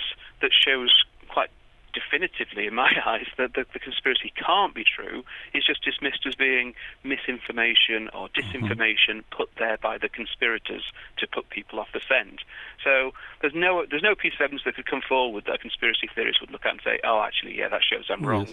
that 0.41 0.51
shows 0.53 1.05
quite 1.29 1.51
definitively, 1.93 2.67
in 2.67 2.75
my 2.75 2.91
eyes, 3.07 3.27
that 3.37 3.55
the, 3.55 3.65
the, 3.73 3.79
conspiracy 3.79 4.33
can't 4.37 4.75
be 4.75 4.85
true 4.85 5.25
is 5.55 5.65
just 5.65 5.83
dismissed 5.85 6.27
as 6.27 6.35
being 6.35 6.75
misinformation 7.05 8.09
or 8.15 8.29
mm-hmm. 8.29 8.41
disinformation 8.41 9.25
mm-hmm. 9.25 9.37
put 9.37 9.51
there 9.59 9.79
by 9.83 9.99
the 9.99 10.09
conspirators 10.09 10.85
to 11.19 11.27
put 11.27 11.49
people 11.51 11.81
off 11.81 11.89
the 11.93 12.01
scent. 12.09 12.41
So 12.85 13.13
there's 13.41 13.55
no 13.55 13.85
there's 13.91 14.03
no 14.03 14.15
piece 14.15 14.35
of 14.35 14.43
evidence 14.43 14.63
that 14.65 14.77
could 14.77 14.87
come 14.87 15.03
forward 15.07 15.45
that 15.47 15.55
a 15.55 15.59
conspiracy 15.59 16.09
theorist 16.15 16.41
would 16.41 16.51
look 16.51 16.65
at 16.65 16.73
and 16.73 16.81
say, 16.85 17.01
"Oh, 17.05 17.23
actually, 17.23 17.59
yeah, 17.59 17.69
that 17.69 17.83
shows 17.83 18.07
I'm 18.11 18.21
yes. 18.21 18.29
wrong." 18.29 18.47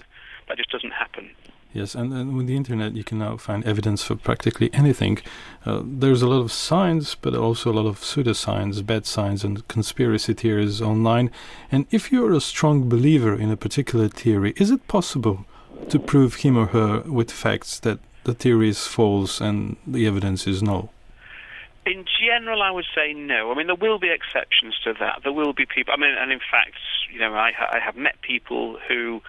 That 0.47 0.57
just 0.57 0.69
doesn't 0.69 0.93
happen. 0.93 1.31
Yes, 1.75 1.93
and, 1.93 2.13
and, 2.13 2.37
with 2.37 2.47
the 2.47 2.55
internet, 2.55 2.95
you 2.95 3.03
can 3.03 3.19
now 3.19 3.35
find 3.35 3.61
evidence 3.65 4.01
for 4.01 4.15
practically 4.15 4.69
anything. 4.71 5.17
Uh, 5.65 5.81
there's 5.83 6.21
a 6.21 6.27
lot 6.27 6.39
of 6.39 6.53
science, 6.53 7.15
but 7.15 7.35
also 7.35 7.69
a 7.69 7.75
lot 7.75 7.85
of 7.85 7.99
pseudoscience, 7.99 8.85
bad 8.85 9.05
science, 9.05 9.43
and 9.43 9.67
conspiracy 9.67 10.33
theories 10.33 10.81
online. 10.81 11.29
And 11.69 11.85
if 11.91 12.13
you're 12.13 12.31
a 12.31 12.39
strong 12.39 12.87
believer 12.87 13.35
in 13.35 13.51
a 13.51 13.57
particular 13.57 14.07
theory, 14.07 14.53
is 14.55 14.71
it 14.71 14.87
possible 14.87 15.45
to 15.89 15.99
prove 15.99 16.35
him 16.35 16.57
or 16.57 16.67
her 16.67 17.01
with 17.01 17.29
facts 17.29 17.81
that 17.81 17.99
the 18.23 18.33
theory 18.33 18.69
is 18.69 18.87
false 18.87 19.41
and 19.41 19.75
the 19.85 20.07
evidence 20.07 20.47
is 20.47 20.63
null? 20.63 20.93
In 21.85 22.05
general, 22.25 22.61
I 22.63 22.71
would 22.71 22.87
say 22.95 23.11
no. 23.11 23.51
I 23.51 23.55
mean, 23.55 23.67
there 23.67 23.75
will 23.75 23.99
be 23.99 24.11
exceptions 24.11 24.75
to 24.85 24.93
that. 25.01 25.23
There 25.23 25.33
will 25.33 25.51
be 25.51 25.65
people. 25.65 25.93
I 25.93 25.97
mean, 25.97 26.15
and 26.17 26.31
in 26.31 26.39
fact, 26.39 26.77
you 27.11 27.19
know, 27.19 27.33
I, 27.33 27.51
I 27.69 27.79
have 27.79 27.97
met 27.97 28.21
people 28.21 28.79
who 28.87 29.21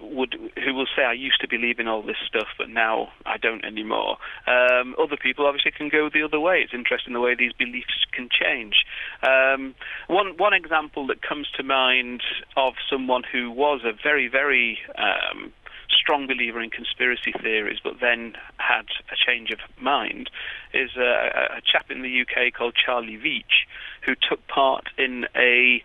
would 0.00 0.36
who 0.64 0.74
will 0.74 0.86
say 0.96 1.02
I 1.02 1.12
used 1.12 1.40
to 1.40 1.48
believe 1.48 1.78
in 1.78 1.88
all 1.88 2.02
this 2.02 2.16
stuff, 2.26 2.48
but 2.58 2.68
now 2.68 3.08
I 3.24 3.36
don't 3.36 3.64
anymore. 3.64 4.18
Um, 4.46 4.94
other 4.98 5.16
people 5.16 5.46
obviously 5.46 5.72
can 5.72 5.88
go 5.88 6.08
the 6.12 6.22
other 6.22 6.40
way. 6.40 6.60
It's 6.62 6.74
interesting 6.74 7.12
the 7.12 7.20
way 7.20 7.34
these 7.34 7.52
beliefs 7.52 8.06
can 8.12 8.28
change. 8.30 8.84
Um, 9.22 9.74
one 10.08 10.36
one 10.36 10.54
example 10.54 11.06
that 11.08 11.22
comes 11.22 11.48
to 11.56 11.62
mind 11.62 12.22
of 12.56 12.74
someone 12.90 13.22
who 13.30 13.50
was 13.50 13.80
a 13.84 13.92
very 13.92 14.28
very 14.28 14.78
um, 14.96 15.52
strong 15.88 16.26
believer 16.26 16.60
in 16.60 16.70
conspiracy 16.70 17.32
theories, 17.42 17.78
but 17.82 17.94
then 18.00 18.34
had 18.58 18.86
a 19.10 19.16
change 19.16 19.50
of 19.50 19.58
mind, 19.80 20.30
is 20.72 20.90
a, 20.96 21.56
a 21.58 21.60
chap 21.64 21.90
in 21.90 22.02
the 22.02 22.22
UK 22.22 22.52
called 22.52 22.74
Charlie 22.74 23.18
Veitch, 23.18 23.66
who 24.04 24.14
took 24.14 24.46
part 24.46 24.84
in 24.98 25.26
a 25.34 25.82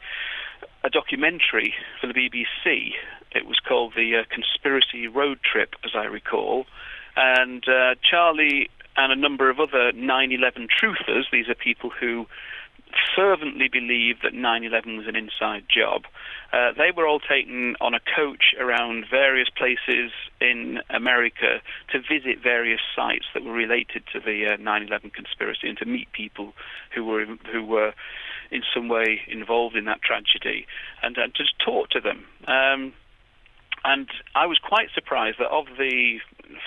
a 0.83 0.89
documentary 0.89 1.73
for 1.99 2.07
the 2.07 2.13
BBC. 2.13 2.93
It 3.33 3.45
was 3.45 3.59
called 3.59 3.93
the 3.95 4.17
uh, 4.17 4.23
Conspiracy 4.29 5.07
Road 5.07 5.39
Trip, 5.41 5.75
as 5.83 5.91
I 5.95 6.05
recall. 6.05 6.65
And 7.15 7.63
uh, 7.67 7.95
Charlie 8.09 8.69
and 8.97 9.11
a 9.11 9.15
number 9.15 9.49
of 9.49 9.59
other 9.59 9.91
9 9.93 10.31
11 10.31 10.67
truthers, 10.67 11.23
these 11.31 11.47
are 11.49 11.55
people 11.55 11.89
who 11.89 12.27
fervently 13.15 13.69
believe 13.71 14.17
that 14.23 14.33
9 14.33 14.63
11 14.63 14.97
was 14.97 15.07
an 15.07 15.15
inside 15.15 15.63
job. 15.73 16.03
Uh, 16.51 16.71
they 16.77 16.91
were 16.95 17.07
all 17.07 17.19
taken 17.19 17.75
on 17.79 17.93
a 17.93 17.99
coach 17.99 18.53
around 18.59 19.05
various 19.09 19.49
places 19.49 20.11
in 20.39 20.79
America 20.89 21.61
to 21.89 21.99
visit 21.99 22.43
various 22.43 22.81
sites 22.95 23.25
that 23.33 23.43
were 23.43 23.53
related 23.53 24.03
to 24.11 24.19
the 24.19 24.53
uh, 24.53 24.57
9 24.57 24.83
11 24.83 25.11
conspiracy 25.11 25.69
and 25.69 25.77
to 25.77 25.85
meet 25.85 26.11
people 26.11 26.53
who 26.93 27.05
were, 27.05 27.25
who 27.51 27.63
were 27.63 27.93
in 28.51 28.61
some 28.73 28.89
way 28.89 29.21
involved 29.27 29.75
in 29.75 29.85
that 29.85 30.01
tragedy 30.01 30.67
and 31.01 31.17
uh, 31.17 31.27
to 31.35 31.43
talk 31.63 31.89
to 31.89 32.01
them. 32.01 32.25
Um, 32.47 32.93
and 33.83 34.07
I 34.35 34.45
was 34.45 34.59
quite 34.59 34.89
surprised 34.93 35.37
that 35.39 35.49
of 35.49 35.65
the 35.77 36.19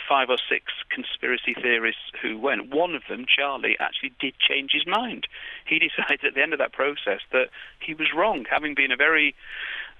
five 0.09 0.31
or 0.31 0.39
six 0.49 0.73
conspiracy 0.91 1.55
theorists 1.55 2.11
who 2.21 2.39
went, 2.39 2.75
one 2.75 2.95
of 2.95 3.03
them, 3.09 3.25
Charlie, 3.29 3.77
actually 3.79 4.13
did 4.19 4.35
change 4.39 4.73
his 4.73 4.87
mind. 4.87 5.27
He 5.67 5.79
decided 5.87 6.25
at 6.25 6.35
the 6.35 6.43
end 6.43 6.53
of 6.53 6.59
that 6.59 6.73
process 6.73 7.21
that 7.33 7.51
he 7.81 7.95
was 7.95 8.09
wrong, 8.15 8.47
having 8.51 8.75
been 8.75 8.91
a 8.91 8.97
very 8.97 9.35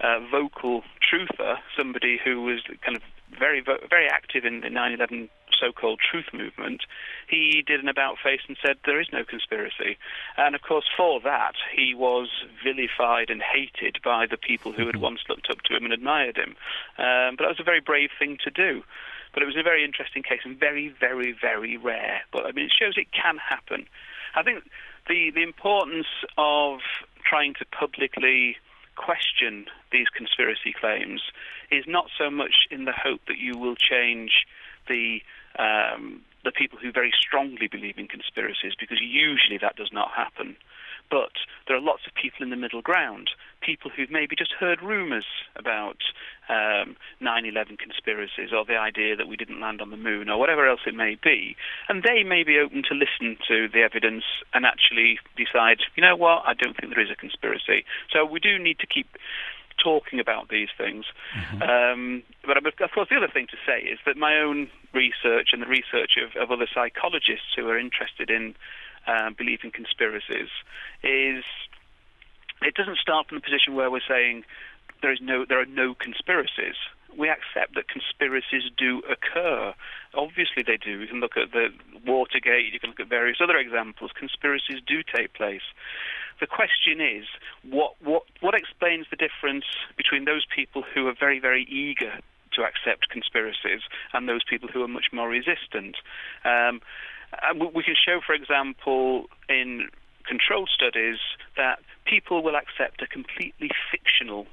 uh, 0.01 0.19
vocal 0.29 0.83
truther, 0.99 1.57
somebody 1.77 2.19
who 2.23 2.41
was 2.41 2.61
kind 2.83 2.97
of 2.97 3.03
very 3.37 3.61
very 3.89 4.07
active 4.07 4.45
in 4.45 4.61
the 4.61 4.69
9/11 5.61 5.65
so-called 5.65 5.99
truth 5.99 6.27
movement. 6.33 6.81
He 7.27 7.63
did 7.65 7.79
an 7.79 7.87
about 7.87 8.17
face 8.23 8.41
and 8.47 8.57
said 8.61 8.77
there 8.85 9.01
is 9.01 9.07
no 9.11 9.23
conspiracy, 9.23 9.97
and 10.37 10.55
of 10.55 10.61
course 10.61 10.85
for 10.95 11.19
that 11.21 11.55
he 11.75 11.93
was 11.93 12.29
vilified 12.63 13.29
and 13.29 13.41
hated 13.41 13.99
by 14.03 14.25
the 14.25 14.37
people 14.37 14.71
who 14.71 14.85
had 14.85 14.95
mm-hmm. 14.95 15.03
once 15.03 15.21
looked 15.29 15.49
up 15.49 15.61
to 15.63 15.75
him 15.75 15.85
and 15.85 15.93
admired 15.93 16.37
him. 16.37 16.55
Um, 16.97 17.35
but 17.35 17.43
that 17.43 17.49
was 17.49 17.59
a 17.59 17.63
very 17.63 17.81
brave 17.81 18.09
thing 18.17 18.37
to 18.43 18.51
do. 18.51 18.83
But 19.33 19.43
it 19.43 19.47
was 19.47 19.57
a 19.57 19.63
very 19.63 19.83
interesting 19.83 20.23
case 20.23 20.39
and 20.45 20.57
very, 20.57 20.87
very, 20.87 21.33
very 21.33 21.75
rare. 21.75 22.21
But 22.31 22.45
I 22.45 22.51
mean, 22.53 22.65
it 22.65 22.73
shows 22.77 22.93
it 22.97 23.11
can 23.11 23.37
happen. 23.37 23.85
I 24.33 24.43
think 24.43 24.63
the 25.07 25.31
the 25.31 25.43
importance 25.43 26.07
of 26.37 26.79
trying 27.23 27.53
to 27.55 27.65
publicly 27.65 28.57
question 28.95 29.65
these 29.91 30.07
conspiracy 30.07 30.73
claims 30.79 31.21
is 31.71 31.83
not 31.87 32.07
so 32.17 32.29
much 32.29 32.67
in 32.71 32.85
the 32.85 32.93
hope 32.93 33.21
that 33.27 33.37
you 33.37 33.57
will 33.57 33.75
change 33.75 34.45
the 34.87 35.21
um, 35.59 36.21
the 36.43 36.51
people 36.51 36.77
who 36.79 36.91
very 36.91 37.11
strongly 37.19 37.67
believe 37.67 37.97
in 37.97 38.07
conspiracies, 38.07 38.73
because 38.79 38.99
usually 39.01 39.57
that 39.57 39.75
does 39.75 39.89
not 39.91 40.11
happen. 40.11 40.55
But 41.09 41.33
there 41.67 41.77
are 41.77 41.81
lots 41.81 42.01
of 42.07 42.13
people 42.15 42.41
in 42.41 42.49
the 42.49 42.55
middle 42.55 42.81
ground, 42.81 43.29
people 43.61 43.91
who've 43.91 44.09
maybe 44.09 44.35
just 44.35 44.53
heard 44.53 44.81
rumours 44.81 45.25
about 45.55 45.97
um, 46.49 46.95
9/11 47.21 47.77
conspiracies 47.77 48.51
or 48.51 48.65
the 48.65 48.77
idea 48.77 49.15
that 49.15 49.27
we 49.27 49.35
didn't 49.35 49.59
land 49.59 49.81
on 49.81 49.91
the 49.91 49.97
moon 49.97 50.29
or 50.29 50.39
whatever 50.39 50.67
else 50.67 50.81
it 50.87 50.95
may 50.95 51.15
be, 51.21 51.55
and 51.89 52.03
they 52.03 52.23
may 52.23 52.43
be 52.43 52.57
open 52.57 52.81
to 52.89 52.95
listen 52.95 53.37
to 53.47 53.67
the 53.67 53.81
evidence 53.81 54.23
and 54.53 54.65
actually 54.65 55.19
decide, 55.37 55.79
you 55.95 56.01
know 56.01 56.15
what, 56.15 56.43
I 56.45 56.53
don't 56.53 56.75
think 56.75 56.93
there 56.93 57.03
is 57.03 57.11
a 57.11 57.15
conspiracy. 57.15 57.85
So 58.11 58.25
we 58.25 58.39
do 58.39 58.57
need 58.57 58.79
to 58.79 58.87
keep 58.87 59.07
talking 59.81 60.19
about 60.19 60.49
these 60.49 60.69
things. 60.77 61.05
Mm-hmm. 61.35 61.61
Um, 61.61 62.23
but 62.45 62.57
of 62.57 62.91
course, 62.91 63.09
the 63.09 63.17
other 63.17 63.31
thing 63.31 63.47
to 63.47 63.57
say 63.65 63.85
is 63.85 63.99
that 64.05 64.17
my 64.17 64.37
own 64.37 64.69
research 64.93 65.49
and 65.53 65.61
the 65.61 65.67
research 65.67 66.17
of, 66.17 66.35
of 66.41 66.51
other 66.51 66.67
psychologists 66.73 67.53
who 67.55 67.67
are 67.69 67.77
interested 67.77 68.29
in 68.29 68.55
uh, 69.07 69.29
belief 69.37 69.63
in 69.63 69.71
conspiracies 69.71 70.49
is 71.03 71.43
it 72.61 72.73
doesn't 72.75 72.97
start 72.97 73.27
from 73.27 73.37
the 73.37 73.41
position 73.41 73.75
where 73.75 73.91
we're 73.91 74.07
saying 74.07 74.43
there 75.01 75.11
is 75.11 75.19
no 75.21 75.45
there 75.47 75.59
are 75.59 75.65
no 75.65 75.93
conspiracies. 75.93 76.75
We 77.17 77.29
accept 77.29 77.75
that 77.75 77.87
conspiracies 77.87 78.63
do 78.75 79.01
occur. 79.09 79.73
Obviously, 80.13 80.63
they 80.63 80.77
do. 80.77 80.99
You 80.99 81.07
can 81.07 81.21
look 81.21 81.37
at 81.37 81.51
the 81.51 81.69
Watergate. 82.05 82.73
You 82.73 82.79
can 82.79 82.89
look 82.89 82.99
at 82.99 83.07
various 83.07 83.37
other 83.41 83.55
examples. 83.55 84.11
Conspiracies 84.17 84.81
do 84.85 85.01
take 85.01 85.33
place. 85.33 85.63
The 86.39 86.47
question 86.47 86.99
is, 86.99 87.25
what 87.69 87.95
what 88.01 88.23
what 88.41 88.55
explains 88.55 89.07
the 89.09 89.15
difference 89.15 89.65
between 89.95 90.25
those 90.25 90.45
people 90.53 90.83
who 90.83 91.07
are 91.07 91.15
very 91.17 91.39
very 91.39 91.63
eager 91.63 92.19
to 92.53 92.63
accept 92.63 93.09
conspiracies 93.09 93.81
and 94.13 94.27
those 94.27 94.43
people 94.49 94.69
who 94.69 94.83
are 94.83 94.87
much 94.87 95.07
more 95.11 95.29
resistant? 95.29 95.97
Um, 96.43 96.81
we 97.73 97.83
can 97.83 97.95
show, 97.95 98.21
for 98.25 98.33
example, 98.33 99.29
in 99.49 99.89
controlled 100.25 100.69
studies 100.73 101.17
that 101.57 101.79
people 102.05 102.43
will 102.43 102.55
accept 102.55 103.01
a 103.01 103.07
completely 103.07 103.69
fictional 103.91 104.47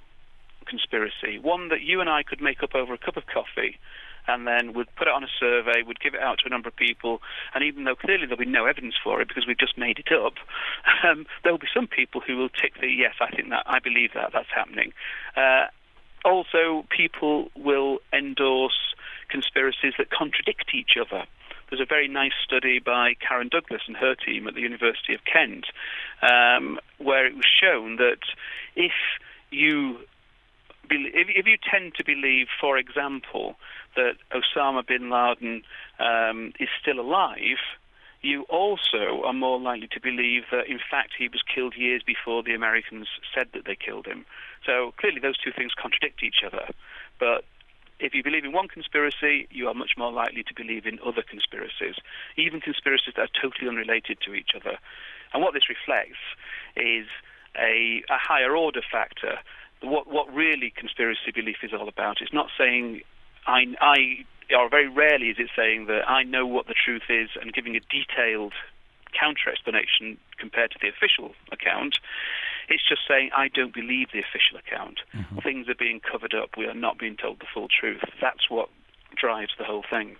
conspiracy, 0.67 1.39
one 1.39 1.69
that 1.69 1.83
you 1.83 2.01
and 2.01 2.09
I 2.09 2.23
could 2.23 2.41
make 2.41 2.63
up 2.63 2.75
over 2.75 2.95
a 2.95 2.99
cup 2.99 3.17
of 3.17 3.27
coffee, 3.27 3.79
and 4.29 4.47
then 4.47 4.73
we'd 4.73 4.95
put 4.97 5.09
it 5.09 5.15
on 5.15 5.25
a 5.25 5.29
survey, 5.39 5.83
we'd 5.87 6.01
give 6.01 6.15
it 6.15 6.21
out 6.21 6.39
to 6.39 6.47
a 6.47 6.51
number 6.51 6.69
of 6.69 6.77
people, 6.77 7.21
and 7.55 7.65
even 7.65 7.85
though 7.85 7.95
clearly 7.95 8.27
there'll 8.27 8.39
be 8.39 8.47
no 8.47 8.67
evidence 8.67 8.95
for 9.03 9.21
it 9.21 9.29
because 9.29 9.47
we've 9.47 9.59
just 9.59 9.77
made 9.77 9.99
it 9.99 10.13
up, 10.13 10.35
um, 11.05 11.27
there'll 11.43 11.59
be 11.59 11.69
some 11.75 11.87
people 11.87 12.21
who 12.21 12.37
will 12.37 12.49
tick 12.49 12.75
the 12.81 12.89
yes, 12.89 13.15
I 13.21 13.35
think 13.35 13.51
that, 13.51 13.65
I 13.67 13.79
believe 13.79 14.11
that, 14.15 14.31
that's 14.33 14.53
happening. 14.55 14.93
Uh, 15.37 15.67
also, 16.25 16.85
people 16.89 17.51
will 17.57 17.99
endorse 18.13 18.95
conspiracies 19.29 19.95
that 19.99 20.11
contradict 20.11 20.73
each 20.75 20.93
other. 21.01 21.25
There's 21.69 21.81
a 21.81 21.87
very 21.87 22.07
nice 22.07 22.35
study 22.45 22.79
by 22.79 23.15
Karen 23.15 23.49
Douglas 23.49 23.83
and 23.87 23.97
her 23.97 24.15
team 24.15 24.47
at 24.47 24.55
the 24.55 24.61
University 24.61 25.15
of 25.15 25.21
Kent, 25.25 25.67
um, 26.21 26.79
where 26.99 27.27
it 27.27 27.35
was 27.35 27.47
shown 27.47 27.97
that 27.97 28.19
if 28.77 28.93
you 29.51 29.99
if, 30.93 31.29
if 31.29 31.47
you 31.47 31.57
tend 31.71 31.95
to 31.97 32.05
believe, 32.05 32.47
for 32.61 32.79
example, 32.79 33.57
that 33.97 34.15
Osama 34.31 34.87
bin 34.87 35.11
Laden 35.11 35.63
um, 35.99 36.53
is 36.59 36.69
still 36.81 37.01
alive, 37.01 37.59
you 38.23 38.43
also 38.45 39.23
are 39.25 39.33
more 39.33 39.59
likely 39.61 39.89
to 39.89 40.01
believe 40.01 40.45
that, 40.53 40.69
in 40.69 40.79
fact, 40.79 41.13
he 41.19 41.29
was 41.29 41.43
killed 41.43 41.75
years 41.77 42.03
before 42.07 42.43
the 42.43 42.55
Americans 42.55 43.09
said 43.35 43.49
that 43.53 43.65
they 43.65 43.75
killed 43.75 44.07
him. 44.07 44.25
So 44.65 44.95
clearly, 44.97 45.21
those 45.21 45.39
two 45.39 45.51
things 45.51 45.73
contradict 45.75 46.23
each 46.23 46.43
other. 46.47 46.69
But 47.19 47.45
if 47.99 48.15
you 48.15 48.23
believe 48.23 48.45
in 48.45 48.53
one 48.53 48.69
conspiracy, 48.69 49.49
you 49.51 49.69
are 49.69 49.75
much 49.75 49.93
more 49.97 50.13
likely 50.13 50.43
to 50.45 50.55
believe 50.55 50.87
in 50.87 50.99
other 51.05 51.23
conspiracies, 51.23 51.97
even 52.37 52.61
conspiracies 52.61 53.15
that 53.17 53.23
are 53.23 53.41
totally 53.41 53.69
unrelated 53.69 54.19
to 54.25 54.35
each 54.35 54.51
other. 54.55 54.79
And 55.33 55.43
what 55.43 55.55
this 55.55 55.69
reflects 55.69 56.19
is 56.77 57.07
a, 57.57 58.03
a 58.09 58.19
higher 58.19 58.57
order 58.57 58.83
factor. 58.91 59.39
What, 59.83 60.07
what 60.07 60.33
really 60.33 60.73
conspiracy 60.77 61.33
belief 61.35 61.57
is 61.63 61.73
all 61.73 61.89
about 61.89 62.21
It's 62.21 62.33
not 62.33 62.49
saying 62.57 63.03
I, 63.47 63.65
I, 63.81 63.97
or 64.57 64.69
very 64.69 64.89
rarely 64.89 65.29
is 65.29 65.37
it 65.39 65.51
saying 65.57 65.87
that 65.87 66.09
I 66.09 66.23
know 66.23 66.47
what 66.47 66.67
the 66.67 66.75
truth 66.75 67.03
is 67.09 67.31
and 67.41 67.53
giving 67.53 67.77
a 67.77 67.81
detailed 67.81 68.53
counter 69.19 69.51
explanation 69.51 70.19
compared 70.39 70.71
to 70.73 70.79
the 70.81 70.89
official 70.89 71.35
account. 71.51 71.99
It's 72.69 72.87
just 72.89 73.03
saying, 73.07 73.31
I 73.37 73.49
don't 73.49 73.75
believe 73.75 74.09
the 74.13 74.21
official 74.21 74.57
account. 74.57 75.01
Mm-hmm. 75.15 75.39
Things 75.41 75.69
are 75.69 75.75
being 75.75 76.01
covered 76.01 76.35
up. 76.35 76.57
We 76.57 76.67
are 76.67 76.75
not 76.75 76.99
being 76.99 77.17
told 77.17 77.41
the 77.41 77.47
full 77.53 77.69
truth. 77.69 78.03
That's 78.21 78.49
what 78.49 78.69
drives 79.17 79.53
the 79.59 79.65
whole 79.65 79.85
thing. 79.89 80.17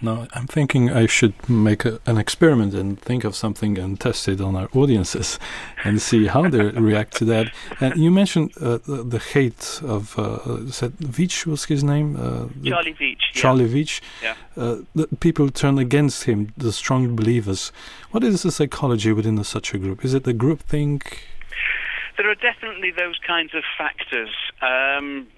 Now, 0.00 0.28
I'm 0.32 0.46
thinking 0.46 0.90
I 0.90 1.06
should 1.06 1.34
make 1.48 1.84
a, 1.84 2.00
an 2.06 2.18
experiment 2.18 2.72
and 2.72 3.00
think 3.00 3.24
of 3.24 3.34
something 3.34 3.78
and 3.78 3.98
test 3.98 4.28
it 4.28 4.40
on 4.40 4.54
our 4.54 4.68
audiences 4.72 5.38
and 5.84 6.00
see 6.00 6.26
how 6.26 6.48
they 6.48 6.62
react 6.88 7.16
to 7.16 7.24
that. 7.26 7.52
And 7.80 7.96
you 7.96 8.10
mentioned 8.10 8.52
uh, 8.60 8.78
the, 8.86 9.02
the, 9.02 9.18
hate 9.18 9.80
of, 9.84 10.16
uh, 10.18 10.70
said 10.70 10.96
Veitch 10.98 11.46
was 11.46 11.64
his 11.64 11.82
name? 11.82 12.16
Uh, 12.16 12.46
Charlie 12.64 12.94
Veitch. 12.94 13.32
Charlie 13.32 13.64
yeah. 13.64 13.74
Veitch. 13.74 14.00
Yeah. 14.22 14.34
Uh, 14.56 14.76
the 14.94 15.08
people 15.18 15.50
turn 15.50 15.78
against 15.78 16.24
him, 16.24 16.52
the 16.56 16.72
strong 16.72 17.16
believers. 17.16 17.72
What 18.12 18.22
is 18.22 18.42
the 18.42 18.52
psychology 18.52 19.12
within 19.12 19.42
such 19.42 19.74
a 19.74 19.78
group? 19.78 20.04
Is 20.04 20.14
it 20.14 20.22
the 20.24 20.32
group 20.32 20.60
think? 20.60 21.26
There 22.16 22.30
are 22.30 22.36
definitely 22.36 22.92
those 22.92 23.18
kinds 23.26 23.54
of 23.54 23.62
factors. 23.76 24.30
Um, 24.62 25.28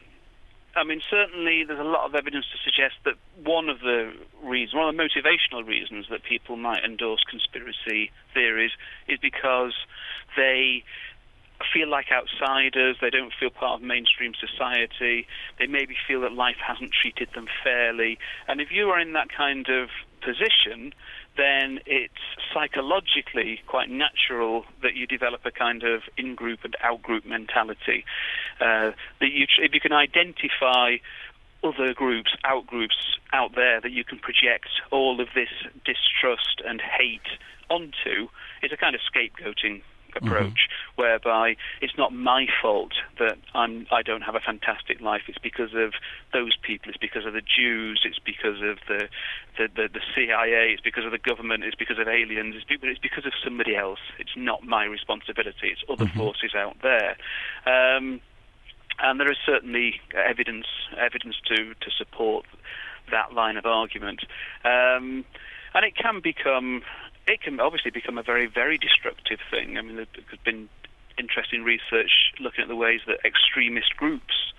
I 0.76 0.84
mean, 0.84 1.00
certainly 1.10 1.64
there's 1.64 1.80
a 1.80 1.84
lot 1.84 2.06
of 2.06 2.14
evidence 2.14 2.46
to 2.52 2.58
suggest 2.64 2.94
that 3.04 3.14
one 3.44 3.68
of 3.68 3.80
the 3.80 4.12
reasons, 4.42 4.74
one 4.74 4.88
of 4.88 4.96
the 4.96 5.02
motivational 5.02 5.66
reasons 5.66 6.06
that 6.10 6.22
people 6.22 6.56
might 6.56 6.84
endorse 6.84 7.24
conspiracy 7.28 8.12
theories 8.32 8.70
is 9.08 9.18
because 9.20 9.74
they 10.36 10.84
feel 11.72 11.88
like 11.88 12.06
outsiders, 12.12 12.96
they 13.00 13.10
don't 13.10 13.32
feel 13.38 13.50
part 13.50 13.80
of 13.80 13.86
mainstream 13.86 14.32
society, 14.34 15.26
they 15.58 15.66
maybe 15.66 15.94
feel 16.06 16.20
that 16.22 16.32
life 16.32 16.56
hasn't 16.64 16.92
treated 16.92 17.28
them 17.34 17.46
fairly. 17.62 18.18
And 18.48 18.60
if 18.60 18.70
you 18.70 18.88
are 18.90 19.00
in 19.00 19.12
that 19.14 19.28
kind 19.36 19.68
of 19.68 19.88
position, 20.20 20.92
then 21.36 21.80
it's 21.86 22.14
psychologically 22.52 23.60
quite 23.66 23.90
natural 23.90 24.64
that 24.82 24.94
you 24.94 25.06
develop 25.06 25.40
a 25.44 25.50
kind 25.50 25.82
of 25.82 26.02
in-group 26.16 26.60
and 26.64 26.76
out-group 26.82 27.24
mentality. 27.24 28.04
Uh, 28.60 28.92
that 29.20 29.30
you, 29.32 29.46
if 29.58 29.72
you 29.74 29.80
can 29.80 29.92
identify 29.92 30.96
other 31.62 31.92
groups, 31.94 32.30
out 32.44 32.66
groups 32.66 33.18
out 33.32 33.54
there 33.54 33.80
that 33.80 33.92
you 33.92 34.04
can 34.04 34.18
project 34.18 34.68
all 34.90 35.20
of 35.20 35.28
this 35.34 35.50
distrust 35.84 36.62
and 36.66 36.80
hate 36.80 37.38
onto, 37.68 38.28
it's 38.62 38.72
a 38.72 38.76
kind 38.76 38.94
of 38.94 39.00
scapegoating 39.02 39.82
approach, 40.16 40.68
mm-hmm. 40.68 41.02
whereby 41.02 41.56
it's 41.80 41.96
not 41.96 42.12
my 42.12 42.46
fault 42.60 42.92
that 43.18 43.38
I'm 43.54 43.86
I 43.90 44.02
don't 44.02 44.22
have 44.22 44.34
a 44.34 44.40
fantastic 44.40 45.00
life. 45.00 45.22
It's 45.28 45.38
because 45.38 45.74
of 45.74 45.92
those 46.32 46.56
people. 46.62 46.88
It's 46.90 46.98
because 46.98 47.26
of 47.26 47.32
the 47.32 47.42
Jews. 47.42 48.00
It's 48.04 48.18
because 48.18 48.62
of 48.62 48.78
the 48.88 49.08
the, 49.58 49.68
the, 49.74 49.88
the 49.92 50.00
CIA. 50.14 50.72
It's 50.72 50.82
because 50.82 51.04
of 51.04 51.12
the 51.12 51.18
government. 51.18 51.64
It's 51.64 51.76
because 51.76 51.98
of 51.98 52.08
aliens. 52.08 52.54
It's, 52.56 52.66
it's 52.68 53.00
because 53.00 53.26
of 53.26 53.32
somebody 53.42 53.76
else. 53.76 54.00
It's 54.18 54.36
not 54.36 54.64
my 54.64 54.84
responsibility. 54.84 55.68
It's 55.68 55.84
other 55.88 56.06
mm-hmm. 56.06 56.18
forces 56.18 56.54
out 56.54 56.76
there. 56.82 57.16
Um, 57.66 58.20
and 59.02 59.18
there 59.18 59.30
is 59.30 59.38
certainly 59.44 60.00
evidence 60.14 60.66
evidence 60.98 61.36
to 61.46 61.74
to 61.74 61.90
support 61.96 62.44
that 63.10 63.32
line 63.32 63.56
of 63.56 63.66
argument. 63.66 64.20
Um, 64.64 65.24
and 65.74 65.84
it 65.84 65.96
can 65.96 66.20
become 66.20 66.82
it 67.30 67.42
can 67.42 67.60
obviously 67.60 67.90
become 67.90 68.18
a 68.18 68.22
very, 68.22 68.46
very 68.46 68.78
destructive 68.78 69.38
thing. 69.50 69.78
I 69.78 69.82
mean, 69.82 69.96
there's 69.96 70.08
been 70.44 70.68
interesting 71.18 71.62
research 71.62 72.32
looking 72.40 72.62
at 72.62 72.68
the 72.68 72.76
ways 72.76 73.00
that 73.06 73.18
extremist 73.24 73.96
groups 73.96 74.52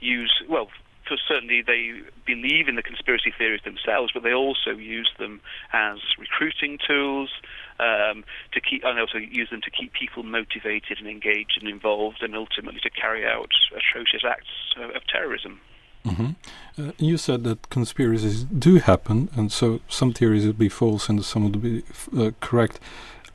use, 0.00 0.42
well, 0.48 0.68
for 1.06 1.16
certainly 1.28 1.60
they 1.60 2.00
believe 2.26 2.68
in 2.68 2.76
the 2.76 2.82
conspiracy 2.82 3.32
theories 3.36 3.60
themselves, 3.64 4.12
but 4.12 4.22
they 4.22 4.32
also 4.32 4.70
use 4.70 5.10
them 5.18 5.40
as 5.72 5.98
recruiting 6.18 6.78
tools 6.86 7.30
um, 7.78 8.24
to 8.52 8.60
keep, 8.60 8.82
and 8.84 8.98
also 8.98 9.18
use 9.18 9.50
them 9.50 9.60
to 9.60 9.70
keep 9.70 9.92
people 9.92 10.22
motivated 10.22 10.98
and 10.98 11.08
engaged 11.08 11.58
and 11.60 11.68
involved, 11.68 12.22
and 12.22 12.34
ultimately 12.34 12.80
to 12.80 12.90
carry 12.90 13.26
out 13.26 13.50
atrocious 13.76 14.22
acts 14.24 14.48
of, 14.78 14.96
of 14.96 15.06
terrorism. 15.06 15.60
Mm-hmm. 16.04 16.30
Uh, 16.78 16.92
you 16.98 17.16
said 17.16 17.44
that 17.44 17.70
conspiracies 17.70 18.44
do 18.44 18.76
happen, 18.76 19.30
and 19.34 19.50
so 19.50 19.80
some 19.88 20.12
theories 20.12 20.46
would 20.46 20.58
be 20.58 20.68
false 20.68 21.08
and 21.08 21.24
some 21.24 21.44
would 21.44 21.62
be 21.62 21.82
uh, 22.16 22.32
correct. 22.40 22.78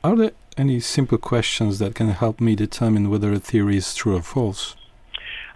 Are 0.04 0.16
there 0.16 0.32
any 0.56 0.80
simple 0.80 1.18
questions 1.18 1.78
that 1.78 1.94
can 1.94 2.10
help 2.10 2.40
me 2.40 2.54
determine 2.54 3.10
whether 3.10 3.32
a 3.32 3.38
theory 3.38 3.76
is 3.76 3.94
true 3.94 4.16
or 4.16 4.22
false? 4.22 4.76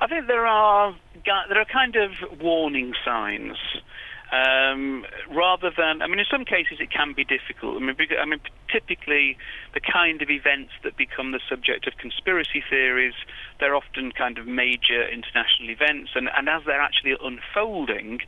I 0.01 0.07
think 0.07 0.27
there 0.27 0.47
are 0.47 0.95
there 1.25 1.61
are 1.61 1.65
kind 1.65 1.97
of 1.97 2.11
warning 2.41 2.93
signs 3.05 3.57
um, 4.33 5.05
rather 5.31 5.71
than, 5.77 6.03
I 6.03 6.07
mean, 6.07 6.19
in 6.19 6.27
some 6.31 6.45
cases 6.45 6.79
it 6.81 6.91
can 6.91 7.13
be 7.13 7.25
difficult. 7.25 7.77
I 7.77 7.85
mean, 7.85 7.97
I 8.21 8.25
mean, 8.25 8.41
typically 8.73 9.37
the 9.75 9.81
kind 9.81 10.23
of 10.23 10.31
events 10.31 10.73
that 10.83 10.97
become 10.97 11.33
the 11.33 11.41
subject 11.49 11.87
of 11.87 11.97
conspiracy 11.99 12.63
theories, 12.69 13.15
they're 13.61 13.77
often 13.77 14.13
kind 14.13 14.39
of 14.39 14.47
major 14.47 15.07
international 15.09 15.71
events, 15.71 16.13
and, 16.15 16.29
and 16.37 16.49
as 16.49 16.63
they're 16.67 16.81
actually 16.81 17.17
unfolding, 17.23 18.21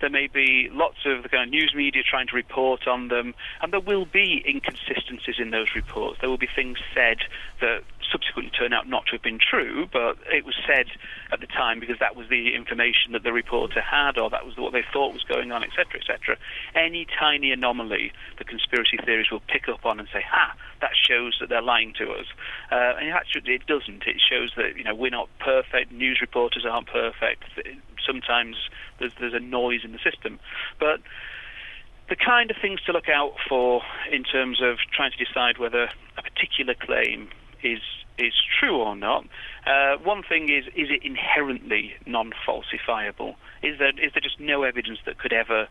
there 0.00 0.10
may 0.10 0.26
be 0.26 0.68
lots 0.72 0.98
of 1.04 1.22
the 1.22 1.28
kind 1.28 1.44
of 1.44 1.50
news 1.50 1.72
media 1.74 2.02
trying 2.02 2.26
to 2.28 2.36
report 2.36 2.86
on 2.86 3.08
them, 3.08 3.34
and 3.62 3.72
there 3.72 3.80
will 3.80 4.06
be 4.06 4.42
inconsistencies 4.46 5.36
in 5.38 5.50
those 5.50 5.74
reports. 5.74 6.18
There 6.20 6.30
will 6.30 6.38
be 6.38 6.48
things 6.54 6.78
said 6.94 7.18
that 7.60 7.82
subsequently 8.10 8.50
turn 8.50 8.72
out 8.72 8.88
not 8.88 9.06
to 9.06 9.12
have 9.12 9.22
been 9.22 9.38
true, 9.38 9.88
but 9.92 10.18
it 10.32 10.44
was 10.44 10.54
said 10.66 10.86
at 11.32 11.40
the 11.40 11.46
time 11.46 11.80
because 11.80 11.98
that 12.00 12.16
was 12.16 12.28
the 12.28 12.54
information 12.54 13.12
that 13.12 13.22
the 13.22 13.32
reporter 13.32 13.80
had, 13.80 14.18
or 14.18 14.30
that 14.30 14.44
was 14.44 14.56
what 14.56 14.72
they 14.72 14.84
thought 14.92 15.12
was 15.12 15.22
going 15.24 15.52
on, 15.52 15.62
etc., 15.62 16.00
etc. 16.00 16.36
Any 16.74 17.06
tiny 17.18 17.52
anomaly, 17.52 18.12
the 18.38 18.44
conspiracy 18.44 18.98
theories 19.04 19.30
will 19.30 19.42
pick 19.48 19.68
up 19.68 19.86
on 19.86 20.00
and 20.00 20.08
say, 20.12 20.22
"Ha, 20.28 20.54
that 20.80 20.96
shows 20.96 21.36
that 21.40 21.48
they're 21.48 21.62
lying 21.62 21.92
to 21.94 22.12
us." 22.12 22.26
Uh, 22.70 22.96
and 22.98 23.10
actually, 23.10 23.54
it 23.54 23.66
doesn't. 23.66 24.06
It 24.06 24.20
shows 24.20 24.52
that 24.56 24.76
you 24.76 24.84
know 24.84 24.94
we're 24.94 25.10
not 25.10 25.28
perfect. 25.38 25.92
News 25.92 26.20
reporters 26.20 26.64
aren't 26.66 26.88
perfect. 26.88 27.44
Sometimes 28.06 28.56
there's 28.98 29.12
there's 29.20 29.34
a 29.34 29.40
noise 29.40 29.80
in 29.84 29.92
the 29.92 29.98
system, 29.98 30.38
but 30.78 31.00
the 32.08 32.16
kind 32.16 32.50
of 32.50 32.56
things 32.60 32.80
to 32.82 32.92
look 32.92 33.08
out 33.08 33.34
for 33.48 33.82
in 34.10 34.24
terms 34.24 34.60
of 34.60 34.78
trying 34.92 35.12
to 35.12 35.24
decide 35.24 35.58
whether 35.58 35.88
a 36.18 36.22
particular 36.22 36.74
claim 36.74 37.28
is 37.62 37.80
is 38.18 38.34
true 38.58 38.76
or 38.76 38.96
not. 38.96 39.24
Uh, 39.66 39.96
one 40.02 40.22
thing 40.22 40.50
is 40.50 40.66
is 40.74 40.90
it 40.90 41.04
inherently 41.04 41.94
non-falsifiable? 42.06 43.34
Is 43.62 43.78
there 43.78 43.90
is 43.90 44.12
there 44.12 44.20
just 44.22 44.40
no 44.40 44.64
evidence 44.64 44.98
that 45.06 45.18
could 45.18 45.32
ever 45.32 45.68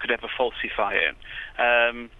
could 0.00 0.10
ever 0.10 0.28
falsify 0.36 0.94
it? 0.94 1.14
Um, 1.58 2.10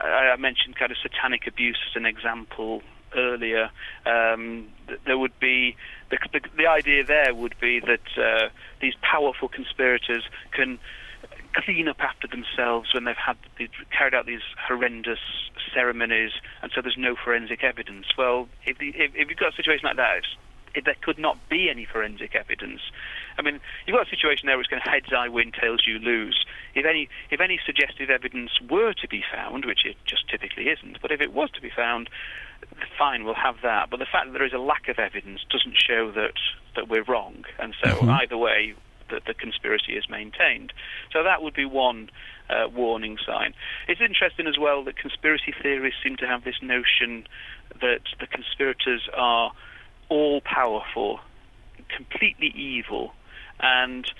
I, 0.00 0.32
I 0.32 0.36
mentioned 0.36 0.76
kind 0.76 0.90
of 0.90 0.98
satanic 0.98 1.46
abuse 1.46 1.78
as 1.90 1.96
an 1.96 2.06
example 2.06 2.82
earlier. 3.16 3.70
Um, 4.06 4.68
there 5.06 5.18
would 5.18 5.38
be 5.40 5.76
the, 6.10 6.18
the, 6.32 6.40
the, 6.56 6.66
idea 6.66 7.04
there 7.04 7.34
would 7.34 7.54
be 7.60 7.80
that 7.80 8.00
uh, 8.16 8.48
these 8.80 8.94
powerful 9.02 9.48
conspirators 9.48 10.24
can 10.52 10.78
clean 11.54 11.88
up 11.88 12.00
after 12.00 12.28
themselves 12.28 12.94
when 12.94 13.04
they've 13.04 13.16
had 13.16 13.36
they've 13.58 13.70
carried 13.90 14.14
out 14.14 14.26
these 14.26 14.42
horrendous 14.66 15.18
ceremonies, 15.74 16.32
and 16.62 16.70
so 16.74 16.80
there's 16.80 16.96
no 16.98 17.16
forensic 17.16 17.64
evidence. 17.64 18.06
Well, 18.16 18.48
if, 18.64 18.78
the, 18.78 18.88
if, 18.88 19.14
if 19.14 19.28
you've 19.28 19.38
got 19.38 19.52
a 19.52 19.56
situation 19.56 19.84
like 19.84 19.96
that, 19.96 20.22
if 20.74 20.84
there 20.84 20.96
could 21.00 21.18
not 21.18 21.36
be 21.48 21.68
any 21.70 21.84
forensic 21.84 22.34
evidence. 22.34 22.80
I 23.38 23.42
mean, 23.42 23.60
you've 23.86 23.96
got 23.96 24.06
a 24.06 24.10
situation 24.10 24.46
there 24.46 24.56
where 24.56 24.60
it's 24.60 24.70
going 24.70 24.82
to 24.82 24.90
heads 24.90 25.06
I 25.16 25.28
win, 25.28 25.52
tails 25.52 25.84
you 25.86 25.98
lose. 25.98 26.44
If 26.74 26.86
any, 26.86 27.08
if 27.30 27.40
any 27.40 27.58
suggestive 27.64 28.10
evidence 28.10 28.50
were 28.68 28.92
to 28.94 29.08
be 29.08 29.24
found, 29.32 29.64
which 29.64 29.84
it 29.84 29.96
just 30.04 30.28
typically 30.28 30.68
isn't, 30.68 31.00
but 31.00 31.10
if 31.10 31.20
it 31.20 31.32
was 31.32 31.50
to 31.52 31.60
be 31.60 31.70
found, 31.70 32.08
fine, 32.98 33.24
we'll 33.24 33.34
have 33.34 33.56
that. 33.62 33.90
But 33.90 33.98
the 33.98 34.06
fact 34.10 34.26
that 34.26 34.32
there 34.32 34.44
is 34.44 34.52
a 34.52 34.58
lack 34.58 34.88
of 34.88 34.98
evidence 34.98 35.40
doesn't 35.50 35.76
show 35.76 36.10
that 36.12 36.34
that 36.76 36.88
we're 36.88 37.04
wrong, 37.04 37.44
and 37.58 37.74
so 37.82 37.90
mm-hmm. 37.90 38.10
either 38.10 38.36
way, 38.36 38.74
that 39.10 39.24
the 39.26 39.34
conspiracy 39.34 39.94
is 39.94 40.08
maintained. 40.08 40.72
So 41.12 41.22
that 41.22 41.42
would 41.42 41.54
be 41.54 41.64
one 41.64 42.10
uh, 42.50 42.68
warning 42.68 43.18
sign. 43.24 43.54
It's 43.88 44.00
interesting 44.00 44.46
as 44.46 44.58
well 44.58 44.84
that 44.84 44.96
conspiracy 44.96 45.54
theorists 45.62 46.00
seem 46.02 46.16
to 46.16 46.26
have 46.26 46.44
this 46.44 46.56
notion 46.62 47.26
that 47.80 48.00
the 48.20 48.26
conspirators 48.26 49.08
are 49.14 49.52
all 50.08 50.40
powerful, 50.40 51.20
completely 51.94 52.48
evil, 52.48 53.12
and 53.60 54.10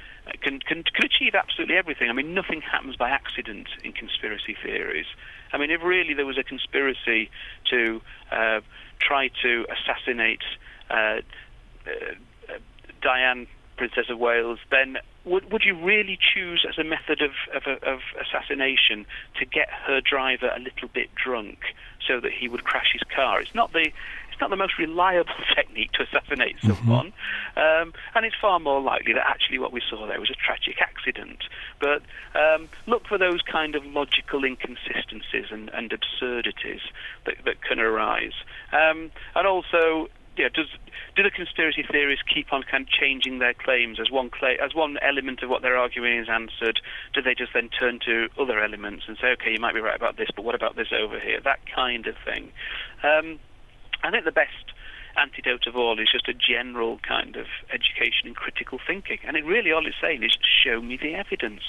can, 0.43 0.61
can, 0.61 0.83
can 0.83 1.05
achieve 1.05 1.35
absolutely 1.35 1.77
everything. 1.77 2.11
I 2.11 2.13
mean, 2.13 2.35
nothing 2.35 2.61
happens 2.61 2.97
by 2.97 3.11
accident 3.11 3.69
in 3.83 3.93
conspiracy 3.93 4.57
theories. 4.63 5.07
I 5.53 5.59
mean, 5.59 5.71
if 5.71 5.83
really 5.83 6.15
there 6.15 6.27
was 6.27 6.39
a 6.39 6.43
conspiracy 6.43 7.31
to 7.71 8.01
uh, 8.31 8.61
try 9.01 9.31
to 9.43 9.67
assassinate 9.71 10.43
uh, 10.91 10.95
uh, 10.95 12.59
Diana 13.01 13.47
Princess 13.77 14.07
of 14.11 14.19
Wales, 14.19 14.59
then 14.71 14.99
would, 15.25 15.53
would 15.53 15.63
you 15.65 15.75
really 15.75 16.19
choose 16.35 16.67
as 16.69 16.79
a 16.79 16.85
method 16.85 17.23
of, 17.23 17.31
of, 17.55 17.83
of, 17.83 18.01
assassination 18.21 19.07
to 19.39 19.45
get 19.45 19.69
her 19.87 20.01
driver 20.01 20.51
a 20.55 20.59
little 20.59 20.89
bit 20.93 21.15
drunk 21.15 21.59
so 22.07 22.19
that 22.21 22.33
he 22.33 22.49
would 22.49 22.65
crash 22.65 22.91
his 22.93 23.03
car? 23.15 23.41
It's 23.41 23.55
not 23.55 23.73
the 23.73 23.93
it's 24.39 24.41
not 24.41 24.51
the 24.51 24.57
most 24.57 24.79
reliable 24.79 25.35
technique 25.57 25.91
to 25.93 26.05
assassinate 26.05 26.57
mm-hmm. 26.59 26.69
someone, 26.69 27.13
mm-hmm. 27.57 27.89
um, 27.89 27.93
and 28.15 28.25
it's 28.25 28.37
far 28.41 28.61
more 28.61 28.81
likely 28.81 29.13
that 29.13 29.27
actually 29.27 29.59
what 29.59 29.73
we 29.73 29.83
saw 29.91 30.07
there 30.07 30.21
was 30.21 30.31
a 30.31 30.35
tragic 30.35 30.81
accident. 30.81 31.43
But 31.81 32.03
um, 32.39 32.69
look 32.87 33.09
for 33.09 33.19
those 33.19 33.43
kind 33.43 33.75
of 33.75 33.85
logical 33.85 34.45
inconsistencies 34.45 35.47
and, 35.51 35.71
and 35.71 35.93
absurdities 35.93 36.83
that, 37.27 37.35
that 37.47 37.63
can 37.63 37.81
arise, 37.81 38.35
um, 38.73 39.11
and 39.35 39.47
also 39.47 40.07
yeah, 40.37 40.49
does 40.55 40.69
do 41.17 41.25
the 41.25 41.31
conspiracy 41.31 41.85
theorists 41.91 42.25
keep 42.33 42.53
on 42.53 42.63
kind 42.63 42.87
of 42.87 42.89
changing 42.89 43.41
their 43.41 43.55
claims 43.55 43.99
as 43.99 44.09
one 44.09 44.31
cla- 44.31 44.63
as 44.63 44.73
one 44.73 44.97
element 45.03 45.43
of 45.43 45.51
what 45.51 45.63
they're 45.63 45.77
arguing 45.77 46.17
is 46.17 46.29
answered? 46.29 46.79
Do 47.13 47.21
they 47.21 47.35
just 47.35 47.53
then 47.55 47.69
turn 47.69 47.99
to 48.07 48.29
other 48.39 48.63
elements 48.63 49.07
and 49.09 49.19
say, 49.21 49.33
okay, 49.33 49.51
you 49.51 49.59
might 49.59 49.75
be 49.75 49.81
right 49.81 49.97
about 49.97 50.17
this, 50.17 50.29
but 50.37 50.45
what 50.45 50.55
about 50.55 50.77
this 50.77 50.89
over 50.97 51.19
here? 51.19 51.41
That 51.43 51.59
kind 51.75 52.07
of 52.07 52.15
thing. 52.25 52.53
Um, 53.03 53.41
I 54.03 54.11
think 54.11 54.25
the 54.25 54.33
best 54.33 54.53
antidote 55.17 55.67
of 55.67 55.77
all 55.77 55.99
is 55.99 56.09
just 56.11 56.29
a 56.29 56.35
general 56.35 56.99
kind 56.99 57.37
of 57.37 57.47
education 57.73 58.29
in 58.29 58.35
critical 58.35 58.79
thinking, 58.87 59.19
and 59.25 59.37
it 59.37 59.45
really 59.45 59.73
all 59.73 59.87
it's 59.87 59.97
saying 60.01 60.23
is 60.23 60.37
show 60.65 60.81
me 60.81 60.97
the 60.97 61.15
evidence. 61.15 61.63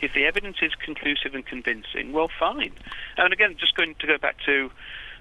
If 0.00 0.12
the 0.12 0.26
evidence 0.26 0.58
is 0.62 0.74
conclusive 0.74 1.34
and 1.34 1.44
convincing, 1.44 2.12
well, 2.12 2.28
fine. 2.38 2.72
And 3.16 3.32
again, 3.32 3.56
just 3.58 3.74
going 3.74 3.94
to 3.96 4.06
go 4.06 4.18
back 4.18 4.36
to 4.46 4.70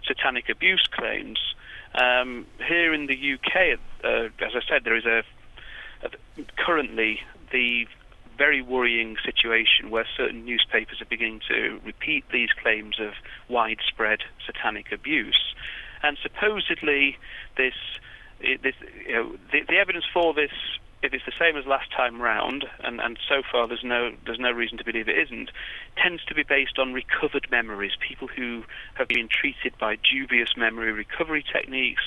satanic 0.06 0.50
abuse 0.50 0.88
claims. 0.92 1.40
Um, 1.96 2.48
here 2.68 2.94
in 2.94 3.06
the 3.06 3.34
UK, 3.34 3.80
uh, 4.04 4.46
as 4.46 4.56
I 4.56 4.62
said, 4.68 4.84
there 4.84 4.98
is 4.98 5.06
a 5.06 5.24
currently 6.58 7.22
the 7.52 7.88
very 8.38 8.62
worrying 8.62 9.16
situation 9.24 9.90
where 9.90 10.06
certain 10.18 10.44
newspapers 10.44 11.02
are 11.02 11.06
beginning 11.06 11.40
to 11.48 11.80
repeat 11.86 12.26
these 12.32 12.50
claims 12.62 13.00
of 13.00 13.14
widespread 13.48 14.20
satanic 14.46 14.92
abuse, 14.92 15.54
and 16.04 16.18
supposedly 16.22 17.18
this, 17.58 17.74
this 18.42 18.76
you 19.08 19.14
know, 19.14 19.36
the, 19.52 19.62
the 19.68 19.78
evidence 19.78 20.06
for 20.14 20.34
this 20.34 20.52
if 21.04 21.14
it's 21.14 21.26
the 21.26 21.34
same 21.38 21.58
as 21.58 21.66
last 21.66 21.92
time 21.92 22.22
round, 22.22 22.66
and, 22.80 23.02
and 23.02 23.20
so 23.28 23.42
far 23.52 23.68
there's 23.68 23.84
no 23.84 24.12
there's 24.26 24.40
no 24.40 24.52
reason 24.52 24.78
to 24.78 24.86
believe 24.86 25.10
it 25.10 25.18
isn't, 25.18 25.52
tends 26.02 26.24
to 26.24 26.34
be 26.34 26.44
based 26.44 26.80
on 26.80 26.94
recovered 26.94 27.46
memories. 27.52 27.92
People 28.00 28.30
who 28.30 28.64
have 28.96 29.10
been 29.10 29.28
treated 29.28 29.78
by 29.78 29.98
dubious 29.98 30.56
memory 30.56 30.94
recovery 30.94 31.44
techniques, 31.44 32.04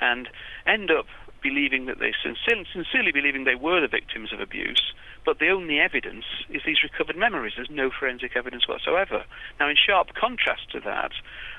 and 0.00 0.28
end 0.66 0.90
up 0.90 1.06
believing 1.42 1.86
that 1.86 1.98
they 1.98 2.12
sincerely, 2.22 2.66
sincerely 2.72 3.12
believing 3.12 3.44
they 3.44 3.54
were 3.54 3.80
the 3.80 3.88
victims 3.88 4.32
of 4.32 4.40
abuse, 4.40 4.92
but 5.24 5.38
the 5.38 5.48
only 5.48 5.78
evidence 5.78 6.24
is 6.48 6.62
these 6.64 6.82
recovered 6.82 7.16
memories. 7.16 7.54
There's 7.56 7.70
no 7.70 7.90
forensic 7.90 8.36
evidence 8.36 8.66
whatsoever. 8.68 9.24
Now, 9.58 9.68
in 9.68 9.76
sharp 9.76 10.14
contrast 10.14 10.70
to 10.72 10.80
that, 10.80 11.12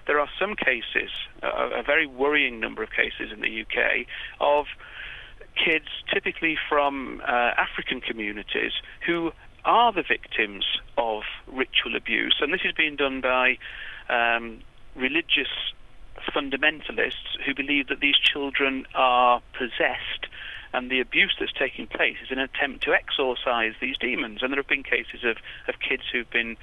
there 0.07 0.19
are 0.19 0.29
some 0.39 0.55
cases, 0.55 1.11
a, 1.41 1.79
a 1.79 1.83
very 1.83 2.07
worrying 2.07 2.59
number 2.59 2.83
of 2.83 2.89
cases 2.91 3.31
in 3.31 3.41
the 3.41 3.61
UK, 3.61 4.07
of 4.39 4.65
kids, 5.55 5.87
typically 6.11 6.57
from 6.69 7.21
uh, 7.27 7.51
African 7.57 8.01
communities, 8.01 8.71
who 9.05 9.31
are 9.65 9.93
the 9.93 10.03
victims 10.07 10.65
of 10.97 11.23
ritual 11.47 11.95
abuse. 11.95 12.37
And 12.41 12.53
this 12.53 12.61
is 12.65 12.73
being 12.75 12.95
done 12.95 13.21
by 13.21 13.57
um, 14.09 14.61
religious 14.95 15.49
fundamentalists 16.21 17.39
who 17.45 17.53
believe 17.53 17.87
that 17.87 17.99
these 17.99 18.17
children 18.17 18.85
are 18.93 19.41
possessed 19.53 20.27
and 20.73 20.89
the 20.89 21.01
abuse 21.01 21.35
that's 21.39 21.51
taking 21.51 21.87
place 21.87 22.17
is 22.23 22.31
an 22.31 22.39
attempt 22.39 22.83
to 22.83 22.93
exorcise 22.93 23.73
these 23.81 23.97
demons. 23.97 24.41
And 24.41 24.51
there 24.51 24.59
have 24.59 24.67
been 24.67 24.83
cases 24.83 25.23
of, 25.23 25.37
of 25.67 25.79
kids 25.79 26.03
who've 26.11 26.29
been 26.29 26.55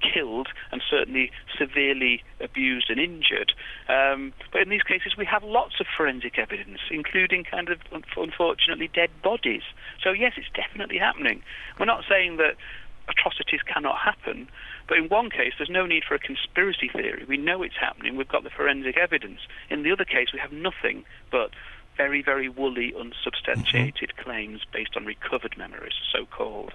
killed 0.00 0.48
and 0.72 0.82
certainly 0.88 1.30
severely 1.58 2.22
abused 2.40 2.88
and 2.88 2.98
injured. 2.98 3.52
Um, 3.88 4.32
but 4.50 4.62
in 4.62 4.70
these 4.70 4.82
cases, 4.82 5.16
we 5.16 5.26
have 5.26 5.44
lots 5.44 5.74
of 5.78 5.86
forensic 5.94 6.38
evidence, 6.38 6.80
including 6.90 7.44
kind 7.44 7.68
of 7.68 7.80
unfortunately 8.16 8.88
dead 8.92 9.10
bodies. 9.22 9.62
So, 10.02 10.12
yes, 10.12 10.32
it's 10.36 10.48
definitely 10.54 10.98
happening. 10.98 11.42
We're 11.78 11.86
not 11.86 12.04
saying 12.08 12.38
that 12.38 12.56
atrocities 13.08 13.60
cannot 13.62 13.98
happen. 13.98 14.48
But 14.90 14.98
in 14.98 15.08
one 15.08 15.30
case, 15.30 15.52
there's 15.56 15.70
no 15.70 15.86
need 15.86 16.02
for 16.02 16.16
a 16.16 16.18
conspiracy 16.18 16.88
theory. 16.88 17.24
We 17.26 17.36
know 17.36 17.62
it's 17.62 17.76
happening. 17.80 18.16
We've 18.16 18.26
got 18.26 18.42
the 18.42 18.50
forensic 18.50 18.96
evidence. 18.96 19.38
In 19.70 19.84
the 19.84 19.92
other 19.92 20.04
case, 20.04 20.32
we 20.32 20.40
have 20.40 20.50
nothing 20.50 21.04
but 21.30 21.52
very, 21.96 22.22
very 22.22 22.48
woolly, 22.48 22.92
unsubstantiated 22.98 24.10
mm-hmm. 24.10 24.22
claims 24.22 24.62
based 24.72 24.96
on 24.96 25.06
recovered 25.06 25.56
memories, 25.56 25.92
so 26.12 26.26
called. 26.26 26.72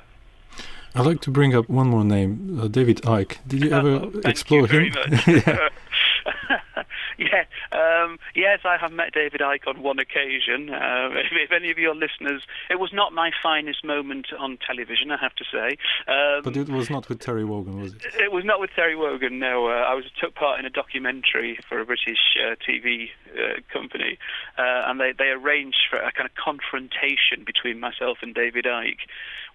I'd 0.95 1.05
like 1.05 1.19
to 1.21 1.29
bring 1.29 1.53
up 1.53 1.67
one 1.67 1.89
more 1.89 2.05
name, 2.05 2.57
uh, 2.57 2.69
David 2.69 3.01
Icke. 3.01 3.35
Did 3.47 3.65
you 3.65 3.73
ever 3.73 3.89
oh, 3.89 4.21
explore 4.23 4.65
him? 4.65 4.93
yeah. 5.27 5.67
yeah, 7.17 7.45
um, 7.71 8.17
yes, 8.35 8.59
I 8.65 8.77
have 8.77 8.91
met 8.91 9.13
David 9.13 9.41
Icke 9.41 9.67
on 9.67 9.81
one 9.81 9.99
occasion. 9.99 10.69
Uh, 10.69 11.09
if, 11.13 11.31
if, 11.31 11.51
any 11.51 11.71
of 11.71 11.77
your 11.77 11.95
listeners, 11.95 12.43
it 12.69 12.79
was 12.79 12.91
not 12.93 13.13
my 13.13 13.31
finest 13.41 13.83
moment 13.83 14.27
on 14.37 14.57
television, 14.65 15.11
I 15.11 15.17
have 15.17 15.35
to 15.35 15.45
say. 15.51 15.77
Um, 16.07 16.43
but 16.43 16.57
it 16.57 16.69
was 16.69 16.89
not 16.89 17.07
with 17.09 17.19
Terry 17.19 17.45
Wogan, 17.45 17.79
was 17.79 17.93
it? 17.93 18.05
It 18.19 18.31
was 18.31 18.43
not 18.45 18.59
with 18.59 18.71
Terry 18.75 18.95
Wogan. 18.95 19.39
No, 19.39 19.67
uh, 19.67 19.85
I 19.87 19.93
was 19.93 20.05
took 20.19 20.35
part 20.35 20.59
in 20.59 20.65
a 20.65 20.69
documentary 20.69 21.59
for 21.67 21.79
a 21.79 21.85
British 21.85 22.37
uh, 22.39 22.55
TV 22.67 23.09
uh, 23.33 23.61
company, 23.71 24.17
uh, 24.57 24.83
and 24.85 24.99
they 24.99 25.11
they 25.17 25.29
arranged 25.29 25.87
for 25.89 25.97
a 25.97 26.11
kind 26.11 26.29
of 26.29 26.35
confrontation 26.35 27.43
between 27.45 27.79
myself 27.79 28.19
and 28.21 28.33
David 28.33 28.65
Icke 28.65 29.05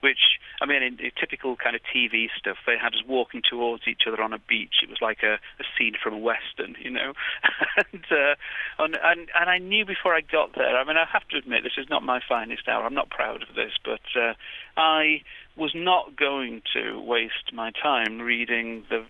which 0.00 0.38
I 0.60 0.66
mean, 0.66 0.82
in, 0.82 0.98
in, 1.00 1.10
typical 1.18 1.56
kind 1.56 1.74
of 1.74 1.82
TV 1.82 2.28
stuff, 2.38 2.56
they 2.66 2.76
had 2.80 2.92
us 2.94 3.02
walking 3.06 3.42
towards 3.48 3.84
each 3.88 4.02
other 4.06 4.22
on 4.22 4.32
a 4.32 4.38
beach. 4.38 4.82
It 4.82 4.90
was 4.90 4.98
like 5.00 5.22
a, 5.22 5.34
a 5.34 5.64
scene 5.76 5.94
from 6.02 6.14
a 6.14 6.18
western, 6.18 6.76
you 6.80 6.90
know. 6.90 7.12
and, 7.92 8.04
uh, 8.10 8.34
and 8.78 8.96
and 9.02 9.28
and 9.38 9.50
I 9.50 9.58
knew 9.58 9.84
before 9.86 10.14
I 10.14 10.20
got 10.20 10.54
there. 10.54 10.76
I 10.76 10.84
mean, 10.84 10.96
I 10.96 11.06
have 11.10 11.26
to 11.28 11.38
admit, 11.38 11.62
this 11.62 11.78
is 11.78 11.88
not 11.88 12.02
my 12.02 12.20
finest 12.28 12.68
hour. 12.68 12.84
I'm 12.84 12.94
not 12.94 13.10
proud 13.10 13.42
of 13.42 13.54
this, 13.54 13.72
but 13.84 14.00
uh, 14.20 14.34
I 14.76 15.22
was 15.56 15.72
not 15.74 16.16
going 16.16 16.62
to 16.74 17.00
waste 17.00 17.52
my 17.52 17.70
time 17.82 18.20
reading 18.20 18.84
the 18.90 19.04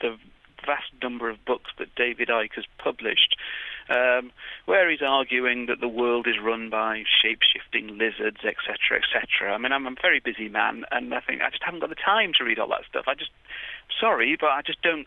the 0.00 0.16
vast 0.66 0.92
number 1.02 1.30
of 1.30 1.44
books 1.44 1.70
that 1.78 1.94
David 1.96 2.28
Icke 2.28 2.54
has 2.54 2.64
published 2.78 3.36
um, 3.88 4.30
where 4.66 4.90
he's 4.90 5.02
arguing 5.02 5.66
that 5.66 5.80
the 5.80 5.88
world 5.88 6.26
is 6.26 6.36
run 6.42 6.70
by 6.70 7.04
shape-shifting 7.22 7.98
lizards, 7.98 8.38
etc., 8.44 9.00
etc. 9.00 9.52
I 9.52 9.58
mean, 9.58 9.72
I'm 9.72 9.86
a 9.86 9.94
very 10.00 10.20
busy 10.20 10.48
man, 10.48 10.84
and 10.90 11.12
I 11.14 11.20
think 11.20 11.42
I 11.42 11.50
just 11.50 11.62
haven't 11.62 11.80
got 11.80 11.88
the 11.90 11.96
time 11.96 12.32
to 12.38 12.44
read 12.44 12.58
all 12.58 12.68
that 12.68 12.84
stuff. 12.88 13.04
I 13.06 13.14
just, 13.14 13.30
sorry, 14.00 14.36
but 14.38 14.50
I 14.50 14.62
just 14.62 14.82
don't. 14.82 15.06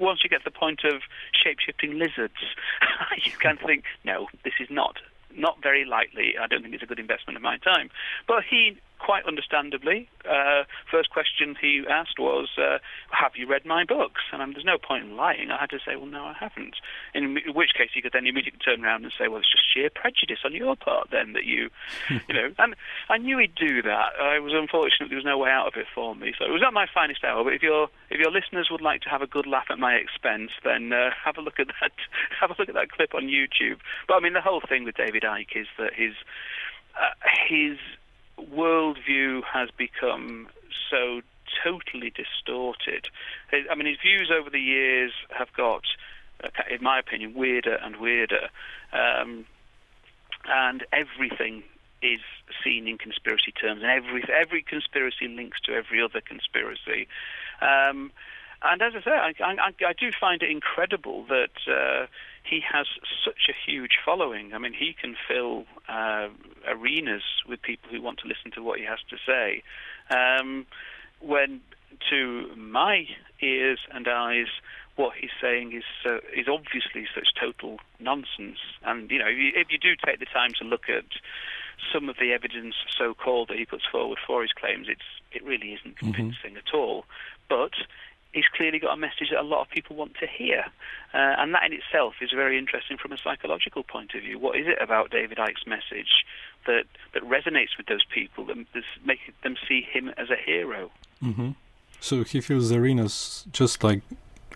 Once 0.00 0.20
you 0.22 0.30
get 0.30 0.38
to 0.38 0.44
the 0.44 0.50
point 0.50 0.84
of 0.84 1.02
shape-shifting 1.32 1.98
lizards, 1.98 2.40
you 3.24 3.32
can 3.32 3.58
think, 3.58 3.84
no, 4.04 4.28
this 4.44 4.54
is 4.60 4.68
not 4.70 4.96
not 5.34 5.62
very 5.62 5.84
likely. 5.84 6.34
I 6.38 6.46
don't 6.46 6.62
think 6.62 6.74
it's 6.74 6.82
a 6.82 6.86
good 6.86 6.98
investment 6.98 7.36
of 7.36 7.42
my 7.42 7.56
time. 7.58 7.88
But 8.28 8.44
he 8.48 8.76
quite 9.02 9.26
understandably, 9.26 10.08
uh, 10.24 10.62
first 10.88 11.10
question 11.10 11.56
he 11.60 11.82
asked 11.90 12.18
was, 12.18 12.48
uh, 12.56 12.78
"Have 13.10 13.32
you 13.34 13.48
read 13.48 13.66
my 13.66 13.84
books?" 13.84 14.22
And 14.32 14.40
um, 14.40 14.52
there's 14.52 14.64
no 14.64 14.78
point 14.78 15.04
in 15.04 15.16
lying. 15.16 15.50
I 15.50 15.58
had 15.58 15.70
to 15.70 15.80
say, 15.84 15.96
"Well, 15.96 16.06
no, 16.06 16.24
I 16.24 16.34
haven't." 16.38 16.76
In 17.12 17.38
which 17.52 17.74
case, 17.74 17.90
he 17.92 18.00
could 18.00 18.12
then 18.12 18.26
immediately 18.26 18.60
turn 18.60 18.84
around 18.84 19.02
and 19.02 19.12
say, 19.18 19.26
"Well, 19.26 19.40
it's 19.40 19.50
just 19.50 19.66
sheer 19.74 19.90
prejudice 19.90 20.38
on 20.44 20.54
your 20.54 20.76
part, 20.76 21.10
then 21.10 21.32
that 21.32 21.44
you, 21.44 21.70
you 22.10 22.34
know." 22.34 22.52
And 22.58 22.76
I 23.10 23.18
knew 23.18 23.38
he'd 23.38 23.56
do 23.56 23.82
that. 23.82 24.14
I 24.20 24.38
was 24.38 24.52
unfortunate 24.54 25.08
there 25.08 25.16
was 25.16 25.24
no 25.24 25.38
way 25.38 25.50
out 25.50 25.66
of 25.66 25.74
it 25.76 25.86
for 25.92 26.14
me. 26.14 26.32
So 26.38 26.44
it 26.44 26.52
was 26.52 26.62
not 26.62 26.72
my 26.72 26.86
finest 26.86 27.24
hour. 27.24 27.42
But 27.42 27.54
if 27.54 27.62
your 27.62 27.88
if 28.08 28.20
your 28.20 28.30
listeners 28.30 28.68
would 28.70 28.82
like 28.82 29.02
to 29.02 29.08
have 29.08 29.22
a 29.22 29.26
good 29.26 29.48
laugh 29.48 29.66
at 29.68 29.80
my 29.80 29.94
expense, 29.94 30.52
then 30.62 30.92
uh, 30.92 31.10
have 31.24 31.38
a 31.38 31.42
look 31.42 31.58
at 31.58 31.68
that. 31.80 31.92
Have 32.40 32.50
a 32.50 32.54
look 32.58 32.68
at 32.68 32.74
that 32.74 32.90
clip 32.90 33.14
on 33.14 33.28
YouTube. 33.28 33.78
But 34.08 34.14
I 34.14 34.20
mean, 34.20 34.32
the 34.32 34.40
whole 34.40 34.60
thing 34.68 34.84
with 34.84 34.96
David 34.96 35.22
Icke 35.22 35.54
is 35.54 35.68
that 35.78 35.94
his 35.94 36.14
uh, 36.96 37.14
his 37.48 37.78
worldview 38.50 39.42
has 39.44 39.70
become 39.76 40.48
so 40.90 41.20
totally 41.62 42.10
distorted. 42.10 43.08
I 43.52 43.74
mean, 43.74 43.86
his 43.86 43.98
views 44.02 44.30
over 44.30 44.50
the 44.50 44.60
years 44.60 45.12
have 45.30 45.52
got, 45.56 45.82
in 46.70 46.82
my 46.82 46.98
opinion, 46.98 47.34
weirder 47.34 47.74
and 47.74 47.96
weirder. 47.96 48.48
Um, 48.92 49.46
and 50.44 50.84
everything 50.92 51.62
is 52.02 52.20
seen 52.64 52.88
in 52.88 52.98
conspiracy 52.98 53.52
terms, 53.52 53.82
and 53.82 53.90
every 53.90 54.24
every 54.28 54.62
conspiracy 54.62 55.28
links 55.28 55.60
to 55.62 55.72
every 55.72 56.02
other 56.02 56.20
conspiracy. 56.20 57.06
Um, 57.60 58.10
and 58.64 58.80
as 58.82 58.94
I 58.94 59.02
say, 59.02 59.10
I, 59.10 59.34
I, 59.40 59.72
I, 59.86 59.92
do 59.92 60.10
find 60.20 60.42
it 60.42 60.50
incredible 60.50 61.24
that 61.28 61.50
uh, 61.66 62.06
he 62.44 62.60
has 62.72 62.86
such 63.24 63.48
a 63.48 63.70
huge 63.70 63.92
following. 64.04 64.52
I 64.54 64.58
mean, 64.58 64.72
he 64.72 64.94
can 64.98 65.16
fill 65.28 65.64
uh, 65.88 66.28
arenas 66.66 67.22
with 67.48 67.62
people 67.62 67.90
who 67.90 68.02
want 68.02 68.18
to 68.20 68.28
listen 68.28 68.50
to 68.52 68.62
what 68.62 68.78
he 68.78 68.84
has 68.84 68.98
to 69.10 69.16
say. 69.26 69.62
Um, 70.10 70.66
when 71.20 71.60
to 72.10 72.54
my 72.56 73.06
ears 73.40 73.78
and 73.92 74.08
eyes, 74.08 74.48
what 74.96 75.14
he's 75.18 75.30
saying 75.40 75.72
is 75.72 75.84
uh, 76.04 76.18
is 76.36 76.46
obviously 76.48 77.06
such 77.14 77.28
total 77.38 77.78
nonsense. 77.98 78.58
And 78.84 79.10
you 79.10 79.18
know, 79.18 79.28
if 79.28 79.38
you, 79.38 79.52
if 79.54 79.68
you 79.70 79.78
do 79.78 79.94
take 80.04 80.18
the 80.18 80.26
time 80.26 80.50
to 80.58 80.64
look 80.64 80.88
at 80.88 81.04
some 81.92 82.08
of 82.08 82.16
the 82.20 82.32
evidence, 82.32 82.74
so-called, 82.96 83.48
that 83.48 83.58
he 83.58 83.64
puts 83.64 83.84
forward 83.90 84.18
for 84.26 84.42
his 84.42 84.52
claims, 84.52 84.88
it's 84.88 85.00
it 85.32 85.44
really 85.44 85.72
isn't 85.72 85.96
mm-hmm. 85.96 86.12
convincing 86.12 86.50
mm-hmm. 86.50 86.68
at 86.68 86.74
all. 86.74 87.04
But 87.48 87.72
he's 88.32 88.46
clearly 88.54 88.78
got 88.78 88.94
a 88.94 88.96
message 88.96 89.30
that 89.30 89.40
a 89.40 89.42
lot 89.42 89.60
of 89.60 89.68
people 89.68 89.96
want 89.96 90.14
to 90.20 90.26
hear. 90.26 90.64
Uh, 91.14 91.36
and 91.38 91.54
that 91.54 91.64
in 91.64 91.72
itself 91.72 92.14
is 92.20 92.30
very 92.30 92.58
interesting 92.58 92.96
from 92.96 93.12
a 93.12 93.18
psychological 93.18 93.82
point 93.82 94.14
of 94.14 94.22
view. 94.22 94.38
What 94.38 94.58
is 94.58 94.66
it 94.66 94.78
about 94.80 95.10
David 95.10 95.38
Icke's 95.38 95.66
message 95.66 96.24
that, 96.66 96.84
that 97.12 97.22
resonates 97.22 97.76
with 97.76 97.86
those 97.86 98.04
people, 98.04 98.46
that 98.46 98.56
makes 99.04 99.22
them 99.42 99.56
see 99.68 99.82
him 99.82 100.08
as 100.16 100.30
a 100.30 100.36
hero? 100.36 100.90
Mm-hmm. 101.22 101.50
So 102.00 102.24
he 102.24 102.40
fills 102.40 102.72
arenas 102.72 103.44
just 103.52 103.84
like 103.84 104.02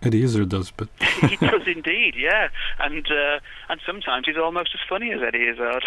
Eddie 0.03 0.23
Izzard 0.23 0.49
does, 0.49 0.71
but 0.71 0.89
he 1.29 1.37
does 1.37 1.67
indeed, 1.67 2.15
yeah, 2.17 2.49
and 2.79 3.07
uh, 3.11 3.39
and 3.69 3.81
sometimes 3.87 4.27
he's 4.27 4.37
almost 4.37 4.71
as 4.75 4.81
funny 4.89 5.13
as 5.13 5.21
Eddie 5.23 5.49
Izzard. 5.49 5.85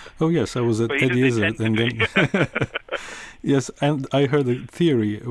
oh 0.20 0.28
yes, 0.28 0.56
I 0.56 0.60
was 0.60 0.80
at 0.80 0.90
Eddie 0.90 1.26
Izzard, 1.28 1.60
and 1.60 1.78
then 1.78 2.48
yes, 3.42 3.70
and 3.80 4.06
I 4.12 4.26
heard 4.26 4.48
a 4.48 4.56
theory. 4.66 5.22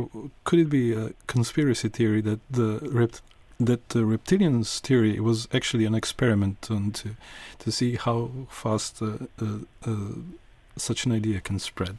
Could 0.43 0.59
it 0.59 0.69
be 0.69 0.93
a 0.93 1.11
conspiracy 1.27 1.89
theory 1.89 2.21
that 2.21 2.39
the 2.49 2.79
rept- 2.91 3.21
that 3.59 3.89
the 3.89 3.99
reptilians 3.99 4.79
theory 4.79 5.19
was 5.19 5.47
actually 5.53 5.85
an 5.85 5.95
experiment 5.95 6.69
on 6.71 6.91
to 6.91 7.15
to 7.59 7.71
see 7.71 7.95
how 7.95 8.31
fast 8.49 9.01
uh, 9.01 9.17
uh, 9.41 9.59
uh 9.85 10.13
such 10.77 11.05
an 11.05 11.11
idea 11.11 11.41
can 11.41 11.59
spread? 11.59 11.97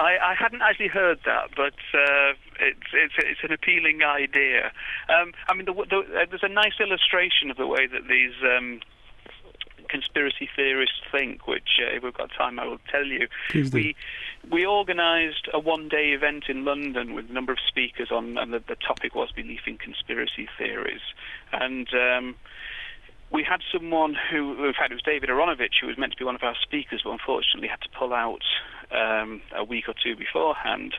I, 0.00 0.16
I 0.18 0.34
hadn't 0.34 0.62
actually 0.62 0.88
heard 0.88 1.20
that, 1.24 1.50
but 1.56 1.74
uh, 1.94 2.32
it's, 2.60 2.90
it's 2.92 3.14
it's 3.18 3.40
an 3.44 3.52
appealing 3.52 4.02
idea. 4.02 4.72
Um, 5.08 5.32
I 5.48 5.54
mean, 5.54 5.66
the, 5.66 5.74
the, 5.74 5.98
uh, 5.98 6.26
there's 6.28 6.42
a 6.42 6.48
nice 6.48 6.80
illustration 6.80 7.50
of 7.50 7.56
the 7.56 7.66
way 7.66 7.86
that 7.86 8.08
these 8.08 8.32
um, 8.42 8.80
conspiracy 9.88 10.48
theorists 10.56 10.96
think, 11.12 11.46
which 11.46 11.78
uh, 11.80 11.96
if 11.96 12.02
we've 12.02 12.14
got 12.14 12.30
time, 12.36 12.58
I 12.58 12.66
will 12.66 12.80
tell 12.90 13.04
you. 13.04 13.28
Please 13.50 13.70
do. 13.70 13.76
We 13.76 13.96
we 14.50 14.66
organised 14.66 15.48
a 15.52 15.60
one-day 15.60 16.10
event 16.10 16.44
in 16.48 16.64
London 16.64 17.14
with 17.14 17.30
a 17.30 17.32
number 17.32 17.52
of 17.52 17.58
speakers 17.66 18.10
on, 18.10 18.38
and 18.38 18.52
the, 18.52 18.62
the 18.66 18.76
topic 18.76 19.14
was 19.14 19.30
belief 19.30 19.60
in 19.66 19.78
conspiracy 19.78 20.48
theories, 20.58 21.02
and. 21.52 21.88
Um, 21.94 22.34
we 23.30 23.42
had 23.42 23.62
someone 23.72 24.14
who, 24.30 24.66
in 24.66 24.74
fact, 24.74 24.90
it 24.90 24.94
was 24.94 25.02
David 25.02 25.30
Aaronovitch, 25.30 25.80
who 25.80 25.86
was 25.86 25.96
meant 25.96 26.12
to 26.12 26.18
be 26.18 26.24
one 26.26 26.34
of 26.34 26.42
our 26.42 26.54
speakers, 26.62 27.00
but 27.02 27.12
unfortunately 27.12 27.66
had 27.66 27.80
to 27.80 27.88
pull 27.98 28.12
out 28.12 28.42
um, 28.94 29.40
a 29.56 29.64
week 29.64 29.88
or 29.88 29.94
two 30.02 30.16
beforehand. 30.16 30.94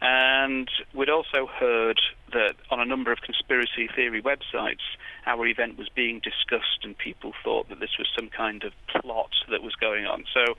And 0.00 0.68
we'd 0.92 1.10
also 1.10 1.46
heard 1.46 2.00
that 2.32 2.54
on 2.70 2.80
a 2.80 2.84
number 2.84 3.12
of 3.12 3.20
conspiracy 3.20 3.88
theory 3.94 4.20
websites, 4.20 4.82
our 5.26 5.46
event 5.46 5.78
was 5.78 5.88
being 5.88 6.20
discussed, 6.20 6.80
and 6.82 6.96
people 6.96 7.32
thought 7.44 7.68
that 7.68 7.80
this 7.80 7.96
was 7.98 8.08
some 8.16 8.28
kind 8.28 8.64
of 8.64 8.72
plot 8.88 9.30
that 9.50 9.62
was 9.62 9.74
going 9.76 10.06
on. 10.06 10.24
So 10.32 10.54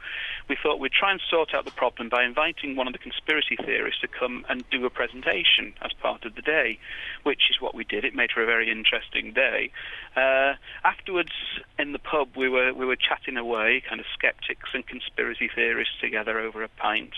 we 0.47 0.57
thought 0.61 0.79
we'd 0.79 0.91
try 0.91 1.11
and 1.11 1.21
sort 1.29 1.53
out 1.53 1.65
the 1.65 1.71
problem 1.71 2.09
by 2.09 2.23
inviting 2.23 2.75
one 2.75 2.87
of 2.87 2.93
the 2.93 2.99
conspiracy 2.99 3.57
theorists 3.57 4.01
to 4.01 4.07
come 4.07 4.45
and 4.49 4.63
do 4.69 4.85
a 4.85 4.89
presentation 4.89 5.73
as 5.81 5.91
part 5.93 6.25
of 6.25 6.35
the 6.35 6.41
day, 6.41 6.79
which 7.23 7.49
is 7.49 7.59
what 7.59 7.75
we 7.75 7.83
did. 7.83 8.05
It 8.05 8.15
made 8.15 8.31
for 8.31 8.41
a 8.41 8.45
very 8.45 8.71
interesting 8.71 9.33
day. 9.33 9.71
Uh, 10.15 10.53
afterwards, 10.83 11.33
in 11.77 11.91
the 11.91 11.99
pub, 11.99 12.29
we 12.35 12.47
were 12.47 12.73
we 12.73 12.85
were 12.85 12.95
chatting 12.95 13.37
away, 13.37 13.81
kind 13.87 13.99
of 13.99 14.05
skeptics 14.13 14.69
and 14.73 14.85
conspiracy 14.85 15.49
theorists 15.53 15.95
together 15.99 16.39
over 16.39 16.63
a 16.63 16.69
pint, 16.69 17.13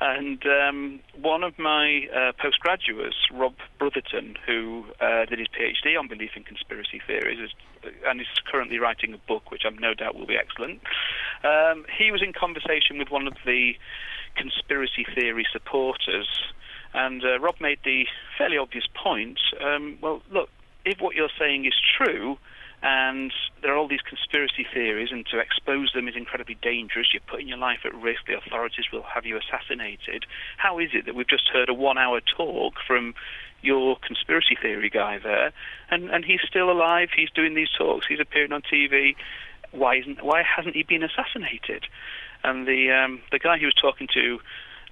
and 0.00 0.42
um, 0.46 1.00
one 1.20 1.44
of 1.44 1.58
my 1.58 2.08
uh, 2.14 2.32
postgraduates, 2.40 3.16
Rob 3.32 3.54
Brotherton, 3.78 4.36
who 4.46 4.86
uh, 4.98 5.26
did 5.26 5.38
his 5.38 5.48
PhD 5.48 5.98
on 5.98 6.08
belief 6.08 6.30
in 6.36 6.42
conspiracy 6.42 6.79
theories, 7.06 7.38
is, 7.38 7.50
and 8.06 8.20
is 8.20 8.26
currently 8.50 8.78
writing 8.78 9.12
a 9.14 9.18
book, 9.18 9.50
which 9.50 9.62
I'm 9.66 9.78
no 9.78 9.94
doubt 9.94 10.16
will 10.16 10.26
be 10.26 10.36
excellent. 10.36 10.80
Um, 11.44 11.84
he 11.98 12.10
was 12.10 12.22
in 12.22 12.32
conversation 12.32 12.98
with 12.98 13.10
one 13.10 13.26
of 13.26 13.34
the 13.44 13.74
conspiracy 14.36 15.06
theory 15.14 15.46
supporters, 15.52 16.28
and 16.94 17.24
uh, 17.24 17.38
Rob 17.38 17.56
made 17.60 17.78
the 17.84 18.06
fairly 18.36 18.58
obvious 18.58 18.86
point. 18.94 19.38
Um, 19.60 19.98
well, 20.00 20.22
look, 20.30 20.48
if 20.84 21.00
what 21.00 21.14
you're 21.14 21.30
saying 21.38 21.66
is 21.66 21.74
true, 21.96 22.38
and 22.82 23.32
there 23.62 23.74
are 23.74 23.76
all 23.76 23.88
these 23.88 24.00
conspiracy 24.00 24.66
theories, 24.72 25.10
and 25.12 25.26
to 25.26 25.38
expose 25.38 25.92
them 25.92 26.08
is 26.08 26.16
incredibly 26.16 26.56
dangerous. 26.62 27.08
You're 27.12 27.20
putting 27.26 27.48
your 27.48 27.58
life 27.58 27.80
at 27.84 27.94
risk. 27.94 28.26
The 28.26 28.38
authorities 28.38 28.86
will 28.90 29.02
have 29.02 29.26
you 29.26 29.38
assassinated. 29.38 30.24
How 30.56 30.78
is 30.78 30.90
it 30.94 31.04
that 31.04 31.14
we've 31.14 31.28
just 31.28 31.48
heard 31.52 31.68
a 31.68 31.74
one-hour 31.74 32.20
talk 32.36 32.74
from 32.86 33.14
your 33.62 33.96
conspiracy 33.96 34.56
theory 34.60 34.88
guy 34.88 35.18
there, 35.18 35.52
and 35.90 36.10
and 36.10 36.24
he's 36.24 36.40
still 36.48 36.70
alive? 36.70 37.10
He's 37.14 37.30
doing 37.30 37.54
these 37.54 37.68
talks. 37.76 38.06
He's 38.06 38.20
appearing 38.20 38.52
on 38.52 38.62
TV. 38.62 39.14
Why 39.72 39.96
isn't? 39.96 40.24
Why 40.24 40.42
hasn't 40.42 40.74
he 40.74 40.82
been 40.82 41.02
assassinated? 41.02 41.84
And 42.42 42.66
the 42.66 42.90
um, 42.92 43.20
the 43.30 43.38
guy 43.38 43.58
he 43.58 43.66
was 43.66 43.74
talking 43.74 44.08
to 44.14 44.38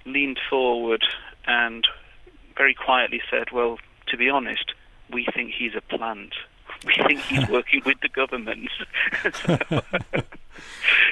leaned 0.05 0.39
forward 0.49 1.03
and 1.47 1.87
very 2.55 2.75
quietly 2.75 3.21
said, 3.31 3.51
"Well, 3.51 3.79
to 4.09 4.17
be 4.17 4.29
honest, 4.29 4.73
we 5.11 5.25
think 5.33 5.53
he's 5.57 5.73
a 5.75 5.81
plant." 5.81 6.35
We 6.85 6.93
think 7.07 7.19
he's 7.21 7.47
working 7.57 7.81
with 7.85 7.99
the 8.01 8.09
government. 8.09 8.69
so, 9.33 9.57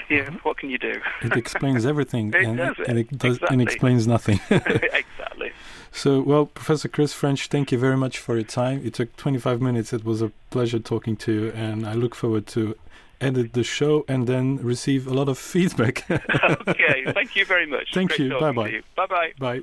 yeah, 0.09 0.29
what 0.43 0.57
can 0.57 0.69
you 0.69 0.77
do? 0.77 0.99
it 1.21 1.35
explains 1.35 1.85
everything, 1.85 2.29
It 2.33 2.43
and, 2.45 2.57
does 2.57 2.75
it, 2.79 2.87
and 2.87 2.99
it 2.99 3.17
does, 3.17 3.39
and 3.49 3.61
explains 3.61 4.07
nothing. 4.07 4.39
exactly. 4.49 5.51
so, 5.91 6.21
well, 6.21 6.45
Professor 6.45 6.87
Chris 6.87 7.13
French, 7.13 7.47
thank 7.47 7.71
you 7.71 7.77
very 7.77 7.97
much 7.97 8.17
for 8.19 8.35
your 8.35 8.43
time. 8.45 8.81
It 8.85 8.93
took 8.93 9.15
25 9.17 9.61
minutes. 9.61 9.93
It 9.93 10.05
was 10.05 10.21
a 10.21 10.31
pleasure 10.49 10.79
talking 10.79 11.15
to 11.17 11.31
you, 11.33 11.51
and 11.51 11.85
I 11.85 11.93
look 11.93 12.15
forward 12.15 12.47
to 12.47 12.75
edit 13.19 13.53
the 13.53 13.63
show 13.63 14.05
and 14.07 14.27
then 14.27 14.57
receive 14.57 15.07
a 15.07 15.13
lot 15.13 15.27
of 15.27 15.37
feedback. 15.39 16.09
okay, 16.11 17.03
thank 17.13 17.35
you 17.35 17.45
very 17.45 17.65
much. 17.65 17.91
Thank 17.93 18.09
Great 18.11 18.19
you. 18.31 18.39
Bye 18.39 18.51
bye. 18.51 18.81
Bye 18.95 19.05
bye. 19.07 19.31
Bye. 19.39 19.61